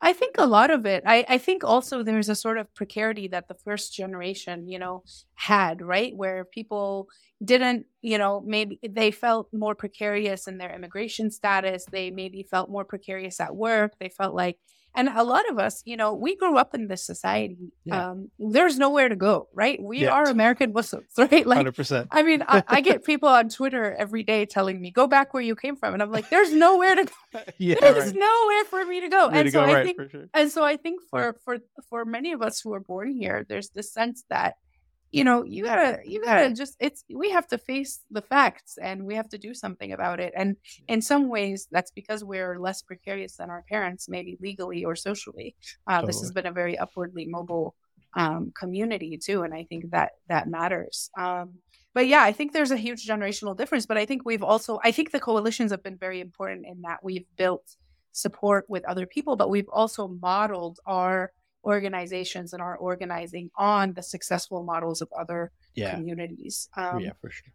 I 0.00 0.12
think 0.12 0.34
a 0.38 0.46
lot 0.46 0.70
of 0.70 0.84
it. 0.84 1.02
I, 1.06 1.24
I 1.28 1.38
think 1.38 1.64
also 1.64 2.02
there's 2.02 2.28
a 2.28 2.34
sort 2.34 2.58
of 2.58 2.72
precarity 2.74 3.28
that 3.28 3.48
the 3.48 3.54
first 3.54 3.94
generation, 3.94 4.68
you 4.68 4.78
know, 4.78 5.04
had, 5.34 5.80
right? 5.80 6.14
Where 6.14 6.44
people 6.44 7.08
didn't, 7.42 7.86
you 8.02 8.18
know, 8.18 8.42
maybe 8.44 8.78
they 8.86 9.10
felt 9.10 9.48
more 9.52 9.74
precarious 9.74 10.46
in 10.46 10.58
their 10.58 10.74
immigration 10.74 11.30
status. 11.30 11.86
They 11.90 12.10
maybe 12.10 12.42
felt 12.42 12.70
more 12.70 12.84
precarious 12.84 13.40
at 13.40 13.56
work. 13.56 13.94
They 13.98 14.10
felt 14.10 14.34
like, 14.34 14.58
and 14.96 15.08
a 15.08 15.22
lot 15.22 15.48
of 15.50 15.58
us, 15.58 15.82
you 15.84 15.96
know, 15.96 16.14
we 16.14 16.34
grew 16.36 16.56
up 16.58 16.74
in 16.74 16.88
this 16.88 17.04
society. 17.04 17.72
Yeah. 17.84 18.10
Um, 18.10 18.30
there's 18.38 18.78
nowhere 18.78 19.08
to 19.08 19.16
go, 19.16 19.48
right? 19.54 19.80
We 19.80 20.00
Yeah. 20.00 20.10
are 20.12 20.24
American 20.24 20.72
Muslims, 20.72 21.06
right? 21.18 21.46
Like, 21.46 21.56
Hundred 21.56 21.76
percent. 21.76 22.08
I 22.10 22.22
mean, 22.22 22.42
I, 22.48 22.62
I 22.66 22.80
get 22.80 23.04
people 23.10 23.28
on 23.28 23.48
Twitter 23.48 23.94
every 23.94 24.22
day 24.22 24.46
telling 24.46 24.80
me, 24.80 24.90
go 24.90 25.06
back 25.06 25.32
where 25.34 25.42
you 25.42 25.54
came 25.54 25.76
from. 25.76 25.94
And 25.94 26.02
I'm 26.02 26.10
like, 26.10 26.30
there's 26.30 26.52
nowhere 26.52 26.94
to 26.96 27.04
go. 27.04 27.12
Yeah, 27.58 27.76
There's 27.80 28.06
right. 28.12 28.14
nowhere 28.16 28.64
for 28.70 28.84
me 28.86 29.00
to 29.02 29.08
go. 29.08 29.28
Way 29.28 29.38
and 29.40 29.46
to 29.46 29.52
so 29.52 29.60
go, 29.60 29.70
I 29.70 29.74
right, 29.74 29.84
think 29.84 29.96
for 29.98 30.08
sure. 30.08 30.24
and 30.32 30.50
so 30.50 30.64
I 30.64 30.76
think 30.78 31.02
for 31.10 31.36
for 31.44 31.58
for 31.90 32.04
many 32.06 32.32
of 32.32 32.40
us 32.40 32.60
who 32.62 32.72
are 32.72 32.80
born 32.80 33.12
here, 33.12 33.44
there's 33.48 33.68
this 33.70 33.92
sense 33.92 34.24
that 34.30 34.54
you 35.12 35.24
know 35.24 35.44
you 35.44 35.64
gotta 35.64 36.00
you 36.04 36.22
gotta 36.24 36.52
just 36.52 36.76
it's 36.80 37.04
we 37.14 37.30
have 37.30 37.46
to 37.48 37.58
face 37.58 38.00
the 38.10 38.22
facts 38.22 38.78
and 38.80 39.04
we 39.04 39.14
have 39.14 39.28
to 39.30 39.38
do 39.38 39.54
something 39.54 39.92
about 39.92 40.20
it. 40.20 40.32
And 40.36 40.56
in 40.88 41.00
some 41.00 41.28
ways, 41.28 41.68
that's 41.70 41.90
because 41.90 42.24
we're 42.24 42.58
less 42.58 42.82
precarious 42.82 43.36
than 43.36 43.50
our 43.50 43.64
parents, 43.68 44.08
maybe 44.08 44.36
legally 44.40 44.84
or 44.84 44.96
socially. 44.96 45.54
Uh, 45.86 46.02
This 46.02 46.20
has 46.20 46.32
been 46.32 46.46
a 46.46 46.52
very 46.52 46.76
upwardly 46.78 47.26
mobile 47.26 47.74
um, 48.14 48.52
community 48.58 49.18
too, 49.18 49.42
and 49.42 49.54
I 49.54 49.64
think 49.64 49.90
that 49.90 50.12
that 50.28 50.48
matters. 50.48 51.10
Um, 51.18 51.54
but 51.94 52.06
yeah, 52.08 52.22
I 52.22 52.32
think 52.32 52.52
there's 52.52 52.70
a 52.72 52.76
huge 52.76 53.06
generational 53.06 53.56
difference. 53.56 53.86
But 53.86 53.96
I 53.98 54.06
think 54.06 54.22
we've 54.24 54.42
also 54.42 54.80
I 54.84 54.92
think 54.92 55.12
the 55.12 55.20
coalitions 55.20 55.70
have 55.70 55.82
been 55.82 55.96
very 55.96 56.20
important 56.20 56.66
in 56.66 56.82
that 56.82 57.02
we've 57.02 57.26
built 57.36 57.76
support 58.12 58.64
with 58.68 58.84
other 58.84 59.06
people, 59.06 59.36
but 59.36 59.50
we've 59.50 59.68
also 59.68 60.08
modeled 60.08 60.78
our 60.86 61.32
organizations 61.66 62.52
and 62.52 62.62
are 62.62 62.76
organizing 62.76 63.50
on 63.56 63.92
the 63.94 64.02
successful 64.02 64.62
models 64.62 65.02
of 65.02 65.08
other 65.18 65.52
Yeah, 65.74 65.94
communities. 65.96 66.68
Um, 66.76 67.00
yeah, 67.00 67.12
for 67.20 67.30
sure. 67.30 67.52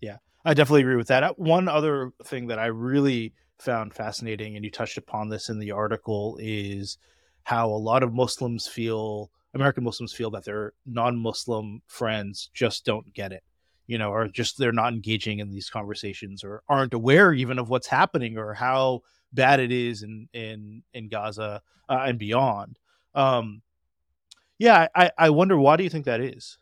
Yeah, 0.00 0.18
I 0.44 0.54
definitely 0.54 0.82
agree 0.82 0.96
with 0.96 1.08
that. 1.08 1.22
Uh, 1.22 1.34
One 1.36 1.68
other 1.68 2.12
thing 2.24 2.46
that 2.48 2.58
I 2.58 2.66
really 2.66 3.34
found 3.58 3.92
fascinating, 3.94 4.56
and 4.56 4.64
you 4.64 4.70
touched 4.70 4.96
upon 4.98 5.28
this 5.28 5.48
in 5.48 5.58
the 5.58 5.72
article, 5.72 6.38
is 6.40 6.98
how 7.44 7.68
a 7.68 7.84
lot 7.90 8.02
of 8.02 8.12
Muslims 8.14 8.68
feel, 8.68 9.30
American 9.54 9.82
Muslims 9.84 10.12
feel 10.12 10.30
that 10.30 10.44
their 10.44 10.74
non-Muslim 10.86 11.82
friends 11.88 12.50
just 12.54 12.84
don't 12.84 13.12
get 13.12 13.32
it, 13.32 13.42
you 13.86 13.98
know, 13.98 14.12
or 14.12 14.28
just 14.28 14.58
they're 14.58 14.72
not 14.72 14.92
engaging 14.92 15.40
in 15.40 15.50
these 15.50 15.70
conversations 15.70 16.44
or 16.44 16.62
aren't 16.68 16.94
aware 16.94 17.32
even 17.32 17.58
of 17.58 17.68
what's 17.68 17.88
happening 17.88 18.38
or 18.38 18.54
how 18.54 19.00
bad 19.32 19.60
it 19.60 19.72
is 19.72 20.02
in 20.02 20.28
in 20.32 20.82
in 20.92 21.08
Gaza 21.08 21.62
uh, 21.88 22.04
and 22.06 22.18
beyond. 22.18 22.78
Um, 23.14 23.62
yeah, 24.58 24.88
I 24.94 25.10
I 25.18 25.30
wonder 25.30 25.56
why 25.56 25.76
do 25.76 25.84
you 25.84 25.90
think 25.90 26.04
that 26.06 26.20
is? 26.20 26.58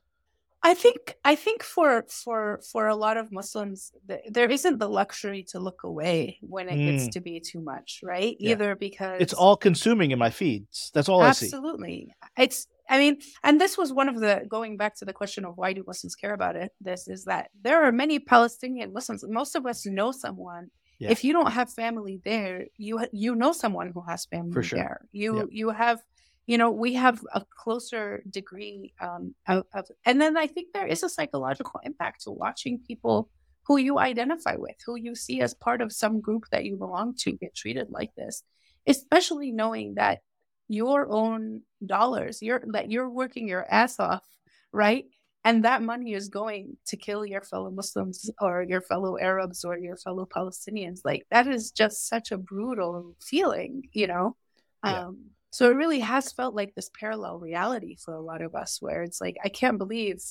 I 0.62 0.74
think 0.74 1.14
I 1.24 1.36
think 1.36 1.62
for 1.62 2.04
for 2.08 2.60
for 2.72 2.88
a 2.88 2.96
lot 2.96 3.16
of 3.16 3.30
Muslims, 3.30 3.92
th- 4.08 4.22
there 4.28 4.50
isn't 4.50 4.78
the 4.78 4.88
luxury 4.88 5.44
to 5.50 5.60
look 5.60 5.84
away 5.84 6.38
when 6.40 6.68
it 6.68 6.76
gets 6.76 7.04
Mm. 7.08 7.12
to 7.12 7.20
be 7.20 7.40
too 7.40 7.60
much, 7.60 8.00
right? 8.02 8.36
Yeah. 8.40 8.52
Either 8.52 8.74
because 8.74 9.20
It's 9.20 9.32
all 9.32 9.56
consuming 9.56 10.10
in 10.10 10.18
my 10.18 10.30
feeds. 10.30 10.90
That's 10.92 11.08
all 11.08 11.22
I 11.22 11.32
see. 11.32 11.46
absolutely 11.46 12.12
it's 12.36 12.66
i 12.88 12.98
mean 12.98 13.18
and 13.42 13.60
this 13.60 13.76
was 13.78 13.92
one 13.92 14.08
of 14.08 14.20
the 14.20 14.44
going 14.48 14.76
back 14.76 14.94
to 14.96 15.04
the 15.04 15.12
question 15.12 15.44
of 15.44 15.56
why 15.56 15.72
do 15.72 15.82
muslims 15.86 16.14
care 16.14 16.34
about 16.34 16.54
it 16.54 16.70
this 16.80 17.08
is 17.08 17.24
that 17.24 17.50
there 17.66 17.82
are 17.84 17.90
many 17.90 18.18
palestinian 18.20 18.92
muslims 18.92 19.24
most 19.40 19.56
of 19.56 19.64
us 19.66 19.86
know 19.86 20.12
someone 20.12 20.70
Yeah. 21.00 21.10
if 21.10 21.24
you 21.24 21.32
don't 21.32 21.50
have 21.58 21.68
family 21.72 22.20
there 22.30 22.66
you 22.76 22.94
you 23.12 23.34
know 23.34 23.52
someone 23.52 23.88
who 23.94 24.02
has 24.10 24.20
family 24.26 24.52
For 24.52 24.62
sure. 24.62 24.78
there 24.78 24.98
you 25.12 25.48
you 25.50 25.70
have 25.70 25.98
you 26.46 26.58
know 26.58 26.70
we 26.70 26.94
have 26.94 27.20
a 27.34 27.44
closer 27.56 28.22
degree 28.30 28.92
um 29.00 29.34
of, 29.48 29.64
of 29.74 29.86
and 30.04 30.20
then 30.20 30.36
i 30.36 30.46
think 30.46 30.68
there 30.72 30.86
is 30.86 31.02
a 31.02 31.08
psychological 31.08 31.80
impact 31.84 32.22
to 32.22 32.30
watching 32.30 32.78
people 32.86 33.28
who 33.66 33.78
you 33.78 33.98
identify 33.98 34.54
with 34.56 34.76
who 34.86 34.96
you 34.96 35.14
see 35.14 35.40
as 35.40 35.54
part 35.54 35.80
of 35.80 35.92
some 35.92 36.20
group 36.20 36.44
that 36.52 36.64
you 36.64 36.76
belong 36.76 37.14
to 37.16 37.32
get 37.32 37.54
treated 37.54 37.88
like 37.90 38.14
this 38.16 38.42
especially 38.86 39.50
knowing 39.52 39.94
that 39.96 40.20
your 40.68 41.08
own 41.10 41.62
dollars 41.84 42.40
you're 42.42 42.62
that 42.72 42.90
you're 42.90 43.08
working 43.10 43.48
your 43.48 43.66
ass 43.70 43.98
off 44.00 44.24
right? 44.72 45.06
And 45.44 45.64
that 45.64 45.82
money 45.82 46.12
is 46.12 46.28
going 46.28 46.76
to 46.86 46.96
kill 46.96 47.24
your 47.24 47.40
fellow 47.40 47.70
muslims 47.70 48.30
or 48.40 48.62
your 48.62 48.80
fellow 48.80 49.16
arabs 49.16 49.64
or 49.64 49.78
your 49.78 49.96
fellow 49.96 50.26
palestinians. 50.26 51.00
Like 51.04 51.26
that 51.30 51.46
is 51.46 51.70
just 51.70 52.08
such 52.08 52.32
a 52.32 52.38
brutal 52.38 53.16
feeling 53.20 53.84
you 53.92 54.06
know? 54.06 54.36
Yeah. 54.84 55.06
um 55.06 55.18
so 55.56 55.70
it 55.70 55.74
really 55.74 56.00
has 56.00 56.32
felt 56.32 56.54
like 56.54 56.74
this 56.74 56.90
parallel 57.00 57.38
reality 57.38 57.96
for 57.96 58.12
a 58.12 58.20
lot 58.20 58.42
of 58.42 58.54
us 58.54 58.76
where 58.82 59.02
it's 59.02 59.22
like 59.22 59.38
i 59.42 59.48
can't 59.48 59.78
believe 59.78 60.22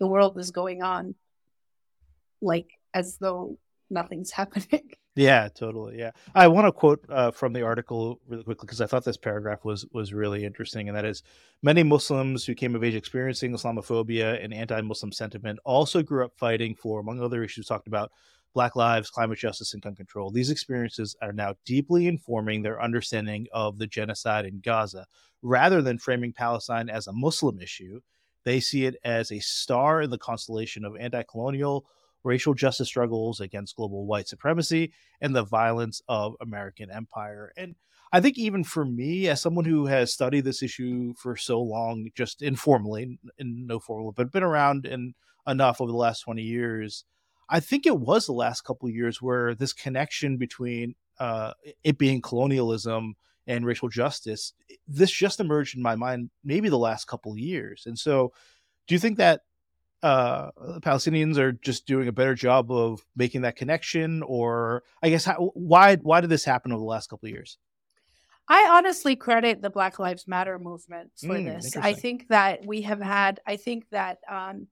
the 0.00 0.08
world 0.08 0.36
is 0.38 0.50
going 0.50 0.82
on 0.82 1.14
like 2.42 2.72
as 2.92 3.18
though 3.18 3.58
nothing's 3.90 4.30
happening 4.40 4.90
Yeah, 5.16 5.48
totally. 5.48 5.98
Yeah, 5.98 6.10
I 6.34 6.46
want 6.48 6.66
to 6.66 6.72
quote 6.72 7.02
uh, 7.08 7.30
from 7.30 7.54
the 7.54 7.62
article 7.62 8.20
really 8.28 8.44
quickly 8.44 8.66
because 8.66 8.82
I 8.82 8.86
thought 8.86 9.02
this 9.02 9.16
paragraph 9.16 9.64
was 9.64 9.86
was 9.90 10.12
really 10.12 10.44
interesting, 10.44 10.88
and 10.88 10.96
that 10.96 11.06
is, 11.06 11.22
many 11.62 11.82
Muslims 11.82 12.44
who 12.44 12.54
came 12.54 12.76
of 12.76 12.84
age 12.84 12.94
experiencing 12.94 13.52
Islamophobia 13.52 14.44
and 14.44 14.52
anti-Muslim 14.52 15.12
sentiment 15.12 15.58
also 15.64 16.02
grew 16.02 16.22
up 16.22 16.32
fighting 16.36 16.74
for, 16.74 17.00
among 17.00 17.22
other 17.22 17.42
issues 17.42 17.66
talked 17.66 17.88
about, 17.88 18.12
Black 18.56 18.74
lives, 18.74 19.10
climate 19.10 19.38
justice, 19.38 19.74
and 19.74 19.82
gun 19.82 19.94
control. 19.94 20.30
These 20.30 20.48
experiences 20.48 21.14
are 21.20 21.34
now 21.34 21.56
deeply 21.66 22.06
informing 22.06 22.62
their 22.62 22.80
understanding 22.80 23.48
of 23.52 23.76
the 23.76 23.86
genocide 23.86 24.46
in 24.46 24.60
Gaza, 24.60 25.06
rather 25.42 25.82
than 25.82 25.98
framing 25.98 26.32
Palestine 26.32 26.88
as 26.88 27.06
a 27.06 27.12
Muslim 27.12 27.60
issue. 27.60 28.00
They 28.44 28.60
see 28.60 28.86
it 28.86 28.96
as 29.04 29.30
a 29.30 29.40
star 29.40 30.00
in 30.00 30.08
the 30.08 30.16
constellation 30.16 30.86
of 30.86 30.96
anti-colonial 30.96 31.84
racial 32.24 32.54
justice 32.54 32.88
struggles 32.88 33.40
against 33.40 33.76
global 33.76 34.06
white 34.06 34.26
supremacy 34.26 34.94
and 35.20 35.36
the 35.36 35.44
violence 35.44 36.00
of 36.08 36.34
American 36.40 36.90
empire. 36.90 37.52
And 37.58 37.74
I 38.10 38.22
think 38.22 38.38
even 38.38 38.64
for 38.64 38.86
me, 38.86 39.28
as 39.28 39.42
someone 39.42 39.66
who 39.66 39.84
has 39.84 40.14
studied 40.14 40.44
this 40.46 40.62
issue 40.62 41.12
for 41.18 41.36
so 41.36 41.60
long, 41.60 42.08
just 42.14 42.40
informally, 42.40 43.18
in 43.36 43.66
no 43.66 43.80
formal, 43.80 44.12
but 44.12 44.32
been 44.32 44.42
around 44.42 44.86
in 44.86 45.12
enough 45.46 45.82
over 45.82 45.92
the 45.92 45.98
last 45.98 46.20
20 46.22 46.40
years, 46.40 47.04
I 47.48 47.60
think 47.60 47.86
it 47.86 47.98
was 47.98 48.26
the 48.26 48.32
last 48.32 48.62
couple 48.62 48.88
of 48.88 48.94
years 48.94 49.22
where 49.22 49.54
this 49.54 49.72
connection 49.72 50.36
between 50.36 50.94
uh, 51.18 51.52
it 51.84 51.98
being 51.98 52.20
colonialism 52.20 53.14
and 53.46 53.64
racial 53.64 53.88
justice, 53.88 54.52
this 54.88 55.10
just 55.10 55.40
emerged 55.40 55.76
in 55.76 55.82
my 55.82 55.94
mind 55.94 56.30
maybe 56.44 56.68
the 56.68 56.78
last 56.78 57.06
couple 57.06 57.32
of 57.32 57.38
years. 57.38 57.84
And 57.86 57.98
so, 57.98 58.32
do 58.86 58.94
you 58.94 58.98
think 58.98 59.18
that 59.18 59.42
uh 60.02 60.50
Palestinians 60.80 61.38
are 61.38 61.52
just 61.52 61.86
doing 61.86 62.06
a 62.06 62.12
better 62.12 62.34
job 62.34 62.70
of 62.70 63.00
making 63.16 63.40
that 63.42 63.56
connection 63.56 64.22
or 64.24 64.82
I 65.02 65.08
guess 65.08 65.24
how, 65.24 65.52
why 65.54 65.96
why 65.96 66.20
did 66.20 66.28
this 66.28 66.44
happen 66.44 66.70
over 66.70 66.80
the 66.80 66.84
last 66.84 67.08
couple 67.08 67.26
of 67.28 67.32
years? 67.32 67.56
I 68.48 68.68
honestly 68.70 69.16
credit 69.16 69.62
the 69.62 69.70
Black 69.70 69.98
Lives 69.98 70.28
Matter 70.28 70.58
movement 70.58 71.10
for 71.16 71.28
Mm, 71.28 71.44
this. 71.44 71.76
I 71.76 71.94
think 71.94 72.28
that 72.28 72.64
we 72.64 72.82
have 72.82 73.00
had, 73.00 73.40
I 73.46 73.56
think 73.56 73.88
that 73.90 74.18
um, 74.28 74.68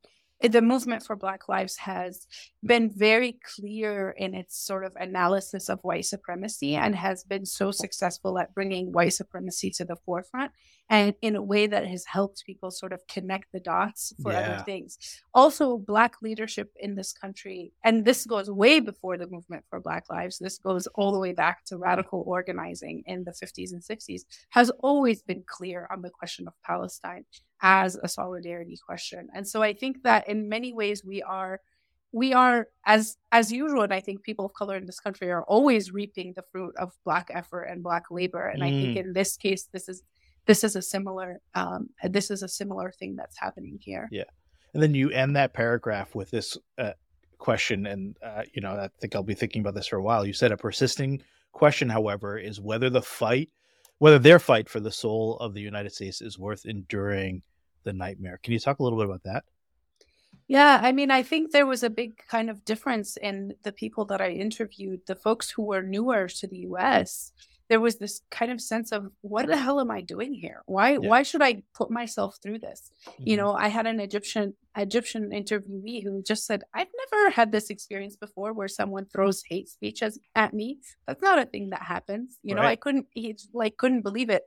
the 0.48 0.62
movement 0.62 1.02
for 1.04 1.16
Black 1.16 1.48
Lives 1.48 1.76
has 1.78 2.26
been 2.62 2.90
very 2.90 3.38
clear 3.57 4.11
in 4.16 4.35
its 4.35 4.57
sort 4.59 4.85
of 4.85 4.92
analysis 4.96 5.68
of 5.68 5.80
white 5.83 6.04
supremacy 6.04 6.74
and 6.76 6.94
has 6.96 7.24
been 7.24 7.46
so 7.46 7.70
successful 7.70 8.38
at 8.38 8.54
bringing 8.54 8.92
white 8.92 9.12
supremacy 9.14 9.70
to 9.70 9.85
the 9.85 9.96
forefront 9.96 10.52
and 10.90 11.14
in 11.22 11.35
a 11.35 11.42
way 11.42 11.66
that 11.66 11.87
has 11.87 12.04
helped 12.04 12.44
people 12.44 12.70
sort 12.70 12.92
of 12.92 13.07
connect 13.07 13.50
the 13.52 13.61
dots 13.61 14.12
for 14.22 14.33
Yeah. 14.33 14.40
other 14.40 14.64
things. 14.64 14.98
Also, 15.33 15.78
Black 15.78 16.20
leadership 16.20 16.72
in 16.76 16.94
this 16.94 17.12
country, 17.12 17.72
and 17.83 18.04
this 18.04 18.26
goes 18.26 18.50
way 18.50 18.80
before 18.80 19.16
the 19.16 19.26
movement 19.26 19.64
for 19.70 19.80
Black 19.80 20.11
Lives, 20.11 20.38
this 20.38 20.59
goes 20.59 20.87
all 20.88 21.12
the 21.12 21.18
way 21.18 21.33
back 21.33 21.64
to 21.66 21.78
radical 21.78 22.22
organizing 22.26 23.02
in 23.07 23.24
the 23.24 23.33
50s 23.33 23.72
and 23.72 23.83
60s, 23.83 24.22
has 24.50 24.70
always 24.80 25.22
been 25.22 25.42
clear 25.46 25.88
on 25.90 26.02
the 26.02 26.11
question 26.11 26.46
of 26.46 26.54
Palestine 26.62 27.24
as 27.64 27.96
a 27.96 28.09
solidarity 28.09 28.79
question. 28.87 29.27
And 29.35 29.48
so 29.48 29.62
I 29.62 29.72
think 29.72 30.03
that 30.03 30.29
in 30.29 30.50
many 30.50 30.74
ways 30.74 31.03
we 31.03 31.22
are 31.22 31.61
we 32.12 32.33
are 32.33 32.68
as 32.87 33.16
as 33.33 33.50
usual 33.50 33.83
and 33.83 33.92
i 33.92 33.98
think 33.98 34.22
people 34.22 34.44
of 34.44 34.55
color 34.55 34.77
in 34.77 34.87
this 34.87 35.00
country 35.00 35.33
are 35.33 35.42
always 35.44 35.90
reaping 35.90 36.33
the 36.37 36.44
fruit 36.53 36.72
of 36.77 36.92
black 37.05 37.29
effort 37.35 37.64
and 37.64 37.83
black 37.83 38.05
labor. 38.11 38.46
And 38.46 38.62
i 38.62 38.70
think 38.70 38.96
in 38.96 39.12
this 39.14 39.37
case 39.37 39.68
this 39.72 39.88
is 39.88 40.03
this 40.46 40.62
is 40.62 40.77
a 40.77 40.83
similar 40.83 41.40
um 41.55 41.88
this 42.16 42.31
is 42.31 42.42
a 42.44 42.48
similar 42.48 42.92
thing 42.92 43.16
that's 43.16 43.38
happening 43.40 43.79
here. 43.81 44.09
Yeah. 44.12 44.31
And 44.74 44.83
then 44.83 44.94
you 44.94 45.11
end 45.11 45.35
that 45.35 45.55
paragraph 45.55 46.14
with 46.14 46.31
this 46.31 46.59
uh, 46.79 46.92
question. 47.38 47.87
And 47.87 48.16
uh, 48.22 48.42
you 48.53 48.61
know 48.61 48.72
I 48.72 48.88
think 49.00 49.16
I'll 49.16 49.22
be 49.22 49.35
thinking 49.35 49.62
about 49.62 49.74
this 49.74 49.87
for 49.87 49.96
a 49.96 50.03
while. 50.03 50.27
You 50.27 50.35
said 50.35 50.53
a 50.53 50.57
persisting 50.57 51.22
question 51.53 51.88
however 51.88 52.37
is 52.37 52.61
whether 52.61 52.90
the 52.90 53.03
fight 53.03 53.48
whether 53.98 54.18
their 54.18 54.38
fight 54.38 54.68
for 54.68 54.81
the 54.81 54.90
soul 54.92 55.38
of 55.38 55.55
the 55.55 55.61
United 55.61 55.92
States 55.92 56.20
is 56.20 56.38
worth 56.38 56.66
enduring 56.66 57.42
the 57.85 57.92
nightmare. 57.92 58.38
Can 58.42 58.53
you 58.53 58.59
talk 58.61 58.79
a 58.79 58.83
little 58.83 58.99
bit 58.99 59.07
about 59.07 59.23
that? 59.25 59.44
Yeah, 60.47 60.79
I 60.83 60.92
mean, 60.92 61.11
I 61.11 61.23
think 61.23 61.51
there 61.53 61.66
was 61.66 61.83
a 61.83 61.90
big 61.90 62.18
kind 62.29 62.51
of 62.51 62.64
difference 62.64 63.16
in 63.16 63.55
the 63.62 63.73
people 63.73 64.05
that 64.07 64.20
I 64.20 64.31
interviewed, 64.31 65.01
the 65.07 65.14
folks 65.14 65.51
who 65.51 65.62
were 65.62 65.83
newer 65.83 66.29
to 66.29 66.47
the 66.47 66.59
US. 66.59 67.33
There 67.70 67.81
was 67.81 67.97
this 67.97 68.20
kind 68.31 68.53
of 68.53 68.61
sense 68.61 68.92
of 68.92 69.11
what 69.23 69.47
the 69.47 69.57
hell 69.57 69.81
am 69.81 69.90
I 69.90 70.03
doing 70.03 70.35
here? 70.35 70.62
Why 70.66 70.99
Yeah. 70.99 70.99
why 70.99 71.23
should 71.23 71.40
I 71.40 71.62
put 71.75 71.90
myself 71.90 72.37
through 72.42 72.59
this? 72.59 72.90
You 73.25 73.37
Mhm. 73.37 73.38
know, 73.38 73.53
I 73.55 73.68
had 73.68 73.87
an 73.87 74.01
Egyptian 74.01 74.55
Egyptian 74.77 75.31
interviewee 75.31 76.03
who 76.05 76.23
just 76.23 76.44
said, 76.44 76.62
"I've 76.75 76.92
never 77.11 77.31
had 77.31 77.51
this 77.51 77.70
experience 77.70 78.16
before 78.16 78.53
where 78.53 78.68
someone 78.68 79.07
throws 79.07 79.42
hate 79.49 79.70
speech 79.70 80.03
as, 80.03 80.18
at 80.35 80.53
me. 80.53 80.81
That's 81.07 81.23
not 81.23 81.38
a 81.38 81.47
thing 81.47 81.70
that 81.70 81.83
happens." 81.83 82.38
You 82.42 82.55
know, 82.55 82.66
I 82.66 82.77
couldn't 82.77 83.07
he 83.12 83.35
like 83.55 83.79
couldn't 83.79 84.03
believe 84.03 84.29
it 84.29 84.42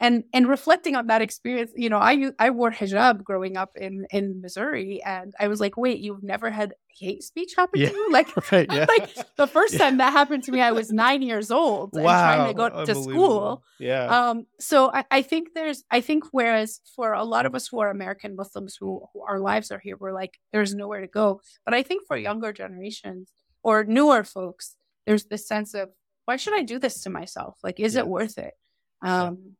and 0.00 0.24
and 0.32 0.48
reflecting 0.48 0.94
on 0.96 1.06
that 1.08 1.22
experience 1.22 1.72
you 1.76 1.88
know 1.90 1.98
i 1.98 2.30
i 2.38 2.50
wore 2.50 2.70
hijab 2.70 3.22
growing 3.24 3.56
up 3.56 3.70
in 3.76 4.06
in 4.12 4.40
missouri 4.40 5.02
and 5.04 5.34
i 5.40 5.48
was 5.48 5.60
like 5.60 5.76
wait 5.76 5.98
you've 5.98 6.22
never 6.22 6.50
had 6.50 6.72
hate 6.98 7.22
speech 7.22 7.54
happen 7.56 7.80
Yeah. 7.80 7.88
to 7.88 7.94
you 7.94 8.12
like 8.18 8.28
Right, 8.52 8.66
yeah. 8.72 8.86
like 8.88 9.10
the 9.36 9.46
first 9.46 9.74
Yeah. 9.74 9.80
time 9.80 9.96
that 9.98 10.12
happened 10.12 10.44
to 10.44 10.52
me 10.52 10.60
i 10.60 10.72
was 10.72 10.90
nine 10.92 11.22
years 11.22 11.50
old 11.50 11.94
and 11.94 12.04
trying 12.04 12.48
to 12.48 12.54
go 12.54 12.84
to 12.84 12.94
school 12.94 13.62
Yeah. 13.78 14.04
um 14.30 14.46
so 14.60 14.90
I, 14.92 15.04
I 15.10 15.22
think 15.22 15.48
there's 15.54 15.84
i 15.90 16.00
think 16.00 16.24
whereas 16.32 16.80
for 16.96 17.12
a 17.12 17.24
lot 17.24 17.44
of 17.46 17.54
us 17.54 17.66
who 17.68 17.80
are 17.80 17.90
american 17.90 18.36
muslims 18.36 18.76
who, 18.78 19.02
who 19.12 19.22
our 19.22 19.40
lives 19.40 19.70
are 19.72 19.78
here 19.80 19.96
we're 19.98 20.12
like 20.22 20.34
there's 20.52 20.74
nowhere 20.74 21.00
to 21.00 21.08
go 21.08 21.40
but 21.64 21.74
i 21.74 21.82
think 21.82 22.06
for 22.06 22.16
younger 22.16 22.52
generations 22.52 23.30
or 23.62 23.84
newer 23.84 24.22
folks 24.24 24.76
there's 25.06 25.24
this 25.24 25.46
sense 25.48 25.74
of 25.74 25.88
why 26.26 26.36
should 26.36 26.54
i 26.54 26.62
do 26.62 26.78
this 26.78 27.02
to 27.02 27.10
myself 27.10 27.56
like 27.62 27.80
is 27.80 27.94
it 27.96 28.06
worth 28.06 28.38
it 28.38 28.54
um 29.02 29.54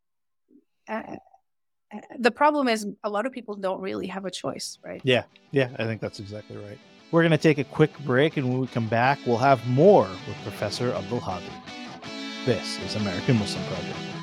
uh, 0.89 1.03
the 2.19 2.31
problem 2.31 2.69
is 2.69 2.87
a 3.05 3.11
lot 3.11 3.27
of 3.27 3.33
people 3.33 3.55
don't 3.55 3.81
really 3.81 4.07
have 4.07 4.25
a 4.25 4.31
choice 4.31 4.79
right 4.85 5.01
Yeah, 5.05 5.25
yeah, 5.53 5.71
I 5.79 5.85
think 5.85 6.01
that's 6.01 6.21
exactly 6.21 6.57
right. 6.57 6.79
We're 7.11 7.23
going 7.23 7.33
to 7.33 7.39
take 7.39 7.57
a 7.57 7.65
quick 7.65 7.99
break, 8.01 8.37
and 8.37 8.51
when 8.51 8.61
we 8.61 8.67
come 8.67 8.87
back, 8.87 9.19
we'll 9.25 9.39
have 9.39 9.67
more 9.67 10.07
with 10.27 10.37
Professor 10.43 10.93
Abdelhadi. 10.93 11.43
This 12.45 12.79
is 12.85 12.97
American 12.97 13.39
Muslim 13.39 13.65
Project. 13.65 14.18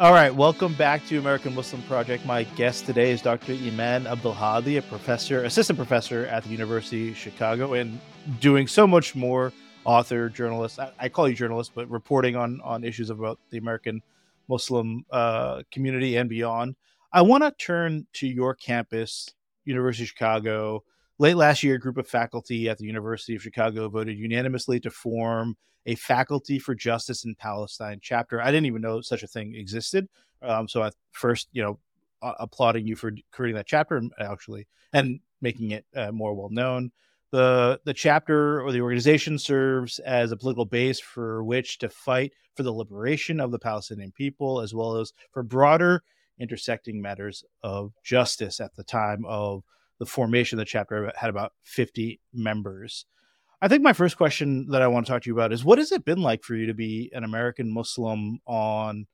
All 0.00 0.12
right, 0.12 0.32
welcome 0.32 0.74
back 0.74 1.04
to 1.06 1.18
American 1.18 1.56
Muslim 1.56 1.82
Project. 1.82 2.24
My 2.24 2.44
guest 2.44 2.86
today 2.86 3.10
is 3.10 3.20
Dr. 3.20 3.52
Eman 3.54 4.06
Abdelhadi, 4.06 4.78
a 4.78 4.82
professor, 4.82 5.42
assistant 5.42 5.76
professor 5.76 6.24
at 6.26 6.44
the 6.44 6.50
University 6.50 7.08
of 7.08 7.16
Chicago, 7.16 7.72
and 7.72 7.98
doing 8.38 8.68
so 8.68 8.86
much 8.86 9.16
more. 9.16 9.52
Author, 9.84 10.28
journalist. 10.28 10.78
I, 11.00 11.08
call 11.08 11.28
you 11.28 11.34
journalist, 11.34 11.72
but 11.74 11.90
reporting 11.90 12.36
on 12.36 12.60
on 12.62 12.84
issues 12.84 13.10
about 13.10 13.40
the 13.50 13.58
American 13.58 14.00
Muslim 14.46 15.04
uh, 15.10 15.64
community 15.72 16.14
and 16.14 16.28
beyond. 16.30 16.76
I 17.12 17.22
want 17.22 17.42
to 17.42 17.50
turn 17.50 18.06
to 18.14 18.28
your 18.28 18.54
campus, 18.54 19.34
University 19.64 20.04
of 20.04 20.10
Chicago. 20.10 20.84
Late 21.20 21.36
last 21.36 21.64
year, 21.64 21.74
a 21.74 21.80
group 21.80 21.96
of 21.96 22.06
faculty 22.06 22.68
at 22.68 22.78
the 22.78 22.84
University 22.84 23.34
of 23.34 23.42
Chicago 23.42 23.88
voted 23.88 24.16
unanimously 24.16 24.78
to 24.80 24.90
form 24.90 25.56
a 25.84 25.96
Faculty 25.96 26.60
for 26.60 26.76
Justice 26.76 27.24
in 27.24 27.34
Palestine 27.34 27.98
chapter. 28.00 28.40
I 28.40 28.52
didn't 28.52 28.66
even 28.66 28.82
know 28.82 29.00
such 29.00 29.24
a 29.24 29.26
thing 29.26 29.54
existed. 29.56 30.08
Um, 30.42 30.68
so 30.68 30.84
at 30.84 30.94
first, 31.10 31.48
you 31.50 31.62
know, 31.62 31.78
uh, 32.22 32.34
applauding 32.38 32.86
you 32.86 32.94
for 32.94 33.12
creating 33.32 33.56
that 33.56 33.66
chapter 33.66 34.00
actually 34.20 34.68
and 34.92 35.18
making 35.40 35.72
it 35.72 35.86
uh, 35.96 36.12
more 36.12 36.34
well 36.34 36.50
known. 36.50 36.92
The 37.30 37.80
the 37.84 37.94
chapter 37.94 38.62
or 38.62 38.72
the 38.72 38.80
organization 38.80 39.38
serves 39.38 39.98
as 39.98 40.30
a 40.30 40.36
political 40.36 40.64
base 40.64 41.00
for 41.00 41.42
which 41.42 41.78
to 41.78 41.88
fight 41.88 42.32
for 42.54 42.62
the 42.62 42.72
liberation 42.72 43.40
of 43.40 43.50
the 43.50 43.58
Palestinian 43.58 44.12
people, 44.12 44.60
as 44.60 44.72
well 44.72 44.96
as 44.96 45.12
for 45.32 45.42
broader 45.42 46.02
intersecting 46.38 47.02
matters 47.02 47.44
of 47.62 47.92
justice. 48.04 48.60
At 48.60 48.76
the 48.76 48.84
time 48.84 49.24
of 49.26 49.64
the 49.98 50.06
formation 50.06 50.58
of 50.58 50.60
the 50.60 50.70
chapter, 50.70 51.12
had 51.16 51.30
about 51.30 51.52
50 51.62 52.20
members. 52.32 53.06
I 53.60 53.68
think 53.68 53.82
my 53.82 53.92
first 53.92 54.16
question 54.16 54.68
that 54.70 54.82
I 54.82 54.86
want 54.86 55.06
to 55.06 55.12
talk 55.12 55.22
to 55.22 55.30
you 55.30 55.34
about 55.34 55.52
is 55.52 55.64
what 55.64 55.78
has 55.78 55.90
it 55.90 56.04
been 56.04 56.22
like 56.22 56.44
for 56.44 56.54
you 56.54 56.66
to 56.66 56.74
be 56.74 57.10
an 57.12 57.24
American 57.24 57.72
Muslim 57.72 58.38
on 58.46 59.06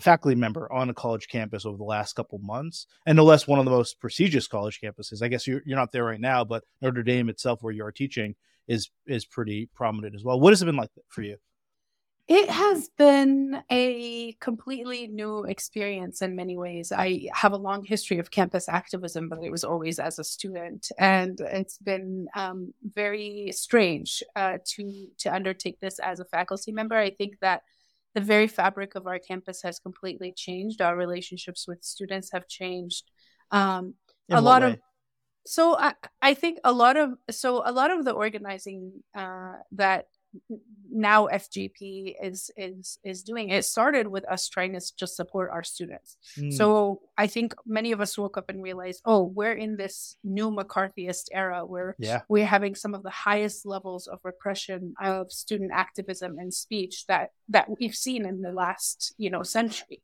faculty 0.00 0.34
member 0.34 0.70
on 0.72 0.90
a 0.90 0.94
college 0.94 1.28
campus 1.28 1.64
over 1.64 1.76
the 1.76 1.84
last 1.84 2.14
couple 2.14 2.38
months, 2.38 2.86
and 3.06 3.16
no 3.16 3.24
less 3.24 3.46
one 3.46 3.58
of 3.58 3.64
the 3.64 3.70
most 3.70 4.00
prestigious 4.00 4.46
college 4.46 4.80
campuses. 4.82 5.22
I 5.22 5.28
guess 5.28 5.46
you're, 5.46 5.62
you're 5.64 5.78
not 5.78 5.92
there 5.92 6.04
right 6.04 6.20
now, 6.20 6.44
but 6.44 6.64
Notre 6.82 7.02
Dame 7.02 7.28
itself, 7.28 7.62
where 7.62 7.72
you 7.72 7.84
are 7.84 7.92
teaching, 7.92 8.34
is 8.66 8.90
is 9.06 9.24
pretty 9.24 9.68
prominent 9.74 10.14
as 10.14 10.24
well. 10.24 10.38
What 10.38 10.52
has 10.52 10.60
it 10.60 10.66
been 10.66 10.76
like 10.76 10.90
for 11.08 11.22
you? 11.22 11.36
It 12.28 12.50
has 12.50 12.90
been 12.90 13.62
a 13.70 14.34
completely 14.34 15.06
new 15.06 15.44
experience 15.44 16.20
in 16.20 16.36
many 16.36 16.58
ways. 16.58 16.92
I 16.92 17.30
have 17.32 17.52
a 17.52 17.56
long 17.56 17.84
history 17.84 18.18
of 18.18 18.30
campus 18.30 18.68
activism, 18.68 19.30
but 19.30 19.42
it 19.42 19.50
was 19.50 19.64
always 19.64 19.98
as 19.98 20.18
a 20.18 20.24
student, 20.24 20.92
and 20.98 21.40
it's 21.40 21.78
been 21.78 22.26
um, 22.36 22.74
very 22.84 23.50
strange 23.52 24.22
uh, 24.36 24.58
to 24.62 25.08
to 25.20 25.34
undertake 25.34 25.80
this 25.80 25.98
as 26.00 26.20
a 26.20 26.26
faculty 26.26 26.70
member. 26.70 26.96
I 26.96 27.08
think 27.08 27.38
that 27.40 27.62
the 28.14 28.20
very 28.20 28.46
fabric 28.46 28.94
of 28.94 29.06
our 29.06 29.18
campus 29.18 29.62
has 29.62 29.78
completely 29.78 30.34
changed. 30.36 30.82
Our 30.82 30.96
relationships 30.96 31.66
with 31.66 31.82
students 31.82 32.30
have 32.32 32.46
changed. 32.46 33.10
Um, 33.50 33.94
a 34.30 34.42
lot 34.42 34.60
way? 34.60 34.72
of 34.72 34.78
so 35.46 35.78
I, 35.78 35.94
I 36.20 36.34
think 36.34 36.58
a 36.62 36.72
lot 36.72 36.98
of 36.98 37.14
so 37.30 37.62
a 37.64 37.72
lot 37.72 37.90
of 37.90 38.04
the 38.04 38.12
organizing 38.12 39.02
uh, 39.14 39.54
that 39.72 40.08
now 40.90 41.26
FJP 41.28 42.14
is 42.22 42.50
is 42.56 42.98
is 43.04 43.22
doing. 43.22 43.50
It 43.50 43.64
started 43.64 44.08
with 44.08 44.28
us 44.30 44.48
trying 44.48 44.72
to 44.72 44.80
just 44.96 45.16
support 45.16 45.50
our 45.52 45.62
students. 45.62 46.16
Mm. 46.36 46.52
So 46.52 47.02
I 47.16 47.26
think 47.26 47.54
many 47.66 47.92
of 47.92 48.00
us 48.00 48.16
woke 48.16 48.36
up 48.36 48.48
and 48.48 48.62
realized, 48.62 49.02
oh, 49.04 49.24
we're 49.24 49.52
in 49.52 49.76
this 49.76 50.16
new 50.24 50.50
McCarthyist 50.50 51.28
era 51.32 51.64
where 51.64 51.96
yeah. 51.98 52.22
we're 52.28 52.46
having 52.46 52.74
some 52.74 52.94
of 52.94 53.02
the 53.02 53.10
highest 53.10 53.66
levels 53.66 54.06
of 54.06 54.18
repression 54.24 54.94
of 55.00 55.30
student 55.32 55.70
activism 55.72 56.38
and 56.38 56.52
speech 56.52 57.06
that 57.06 57.30
that 57.48 57.68
we've 57.78 57.94
seen 57.94 58.26
in 58.26 58.42
the 58.42 58.52
last 58.52 59.14
you 59.18 59.30
know 59.30 59.42
century, 59.42 60.02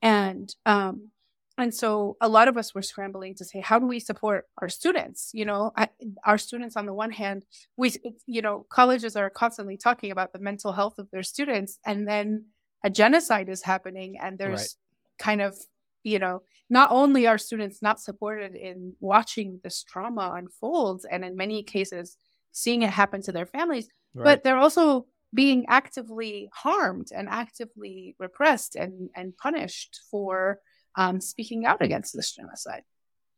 and 0.00 0.54
um, 0.66 1.10
and 1.58 1.74
so 1.74 2.16
a 2.20 2.28
lot 2.28 2.48
of 2.48 2.56
us 2.56 2.74
were 2.74 2.82
scrambling 2.82 3.34
to 3.34 3.44
say 3.44 3.60
how 3.60 3.78
do 3.78 3.86
we 3.86 4.00
support 4.00 4.46
our 4.58 4.68
students 4.68 5.30
you 5.32 5.44
know 5.44 5.72
I, 5.76 5.88
our 6.24 6.38
students 6.38 6.76
on 6.76 6.86
the 6.86 6.94
one 6.94 7.10
hand 7.10 7.44
we 7.76 7.94
you 8.26 8.42
know 8.42 8.66
colleges 8.70 9.16
are 9.16 9.30
constantly 9.30 9.76
talking 9.76 10.10
about 10.10 10.32
the 10.32 10.38
mental 10.38 10.72
health 10.72 10.98
of 10.98 11.10
their 11.10 11.22
students 11.22 11.78
and 11.84 12.06
then 12.06 12.46
a 12.84 12.90
genocide 12.90 13.48
is 13.48 13.62
happening 13.62 14.16
and 14.20 14.38
there's 14.38 14.60
right. 14.60 15.24
kind 15.24 15.40
of 15.40 15.56
you 16.02 16.18
know 16.18 16.42
not 16.70 16.90
only 16.90 17.26
are 17.26 17.38
students 17.38 17.82
not 17.82 18.00
supported 18.00 18.54
in 18.54 18.94
watching 19.00 19.60
this 19.62 19.82
trauma 19.82 20.32
unfold 20.36 21.04
and 21.10 21.24
in 21.24 21.36
many 21.36 21.62
cases 21.62 22.16
seeing 22.52 22.82
it 22.82 22.90
happen 22.90 23.22
to 23.22 23.32
their 23.32 23.46
families 23.46 23.88
right. 24.14 24.24
but 24.24 24.44
they're 24.44 24.58
also 24.58 25.06
being 25.34 25.64
actively 25.68 26.50
harmed 26.52 27.08
and 27.14 27.28
actively 27.28 28.14
repressed 28.18 28.76
and 28.76 29.08
and 29.16 29.36
punished 29.36 30.00
for 30.10 30.58
um, 30.96 31.20
speaking 31.20 31.64
out 31.64 31.82
against 31.82 32.14
this 32.14 32.32
genocide. 32.32 32.82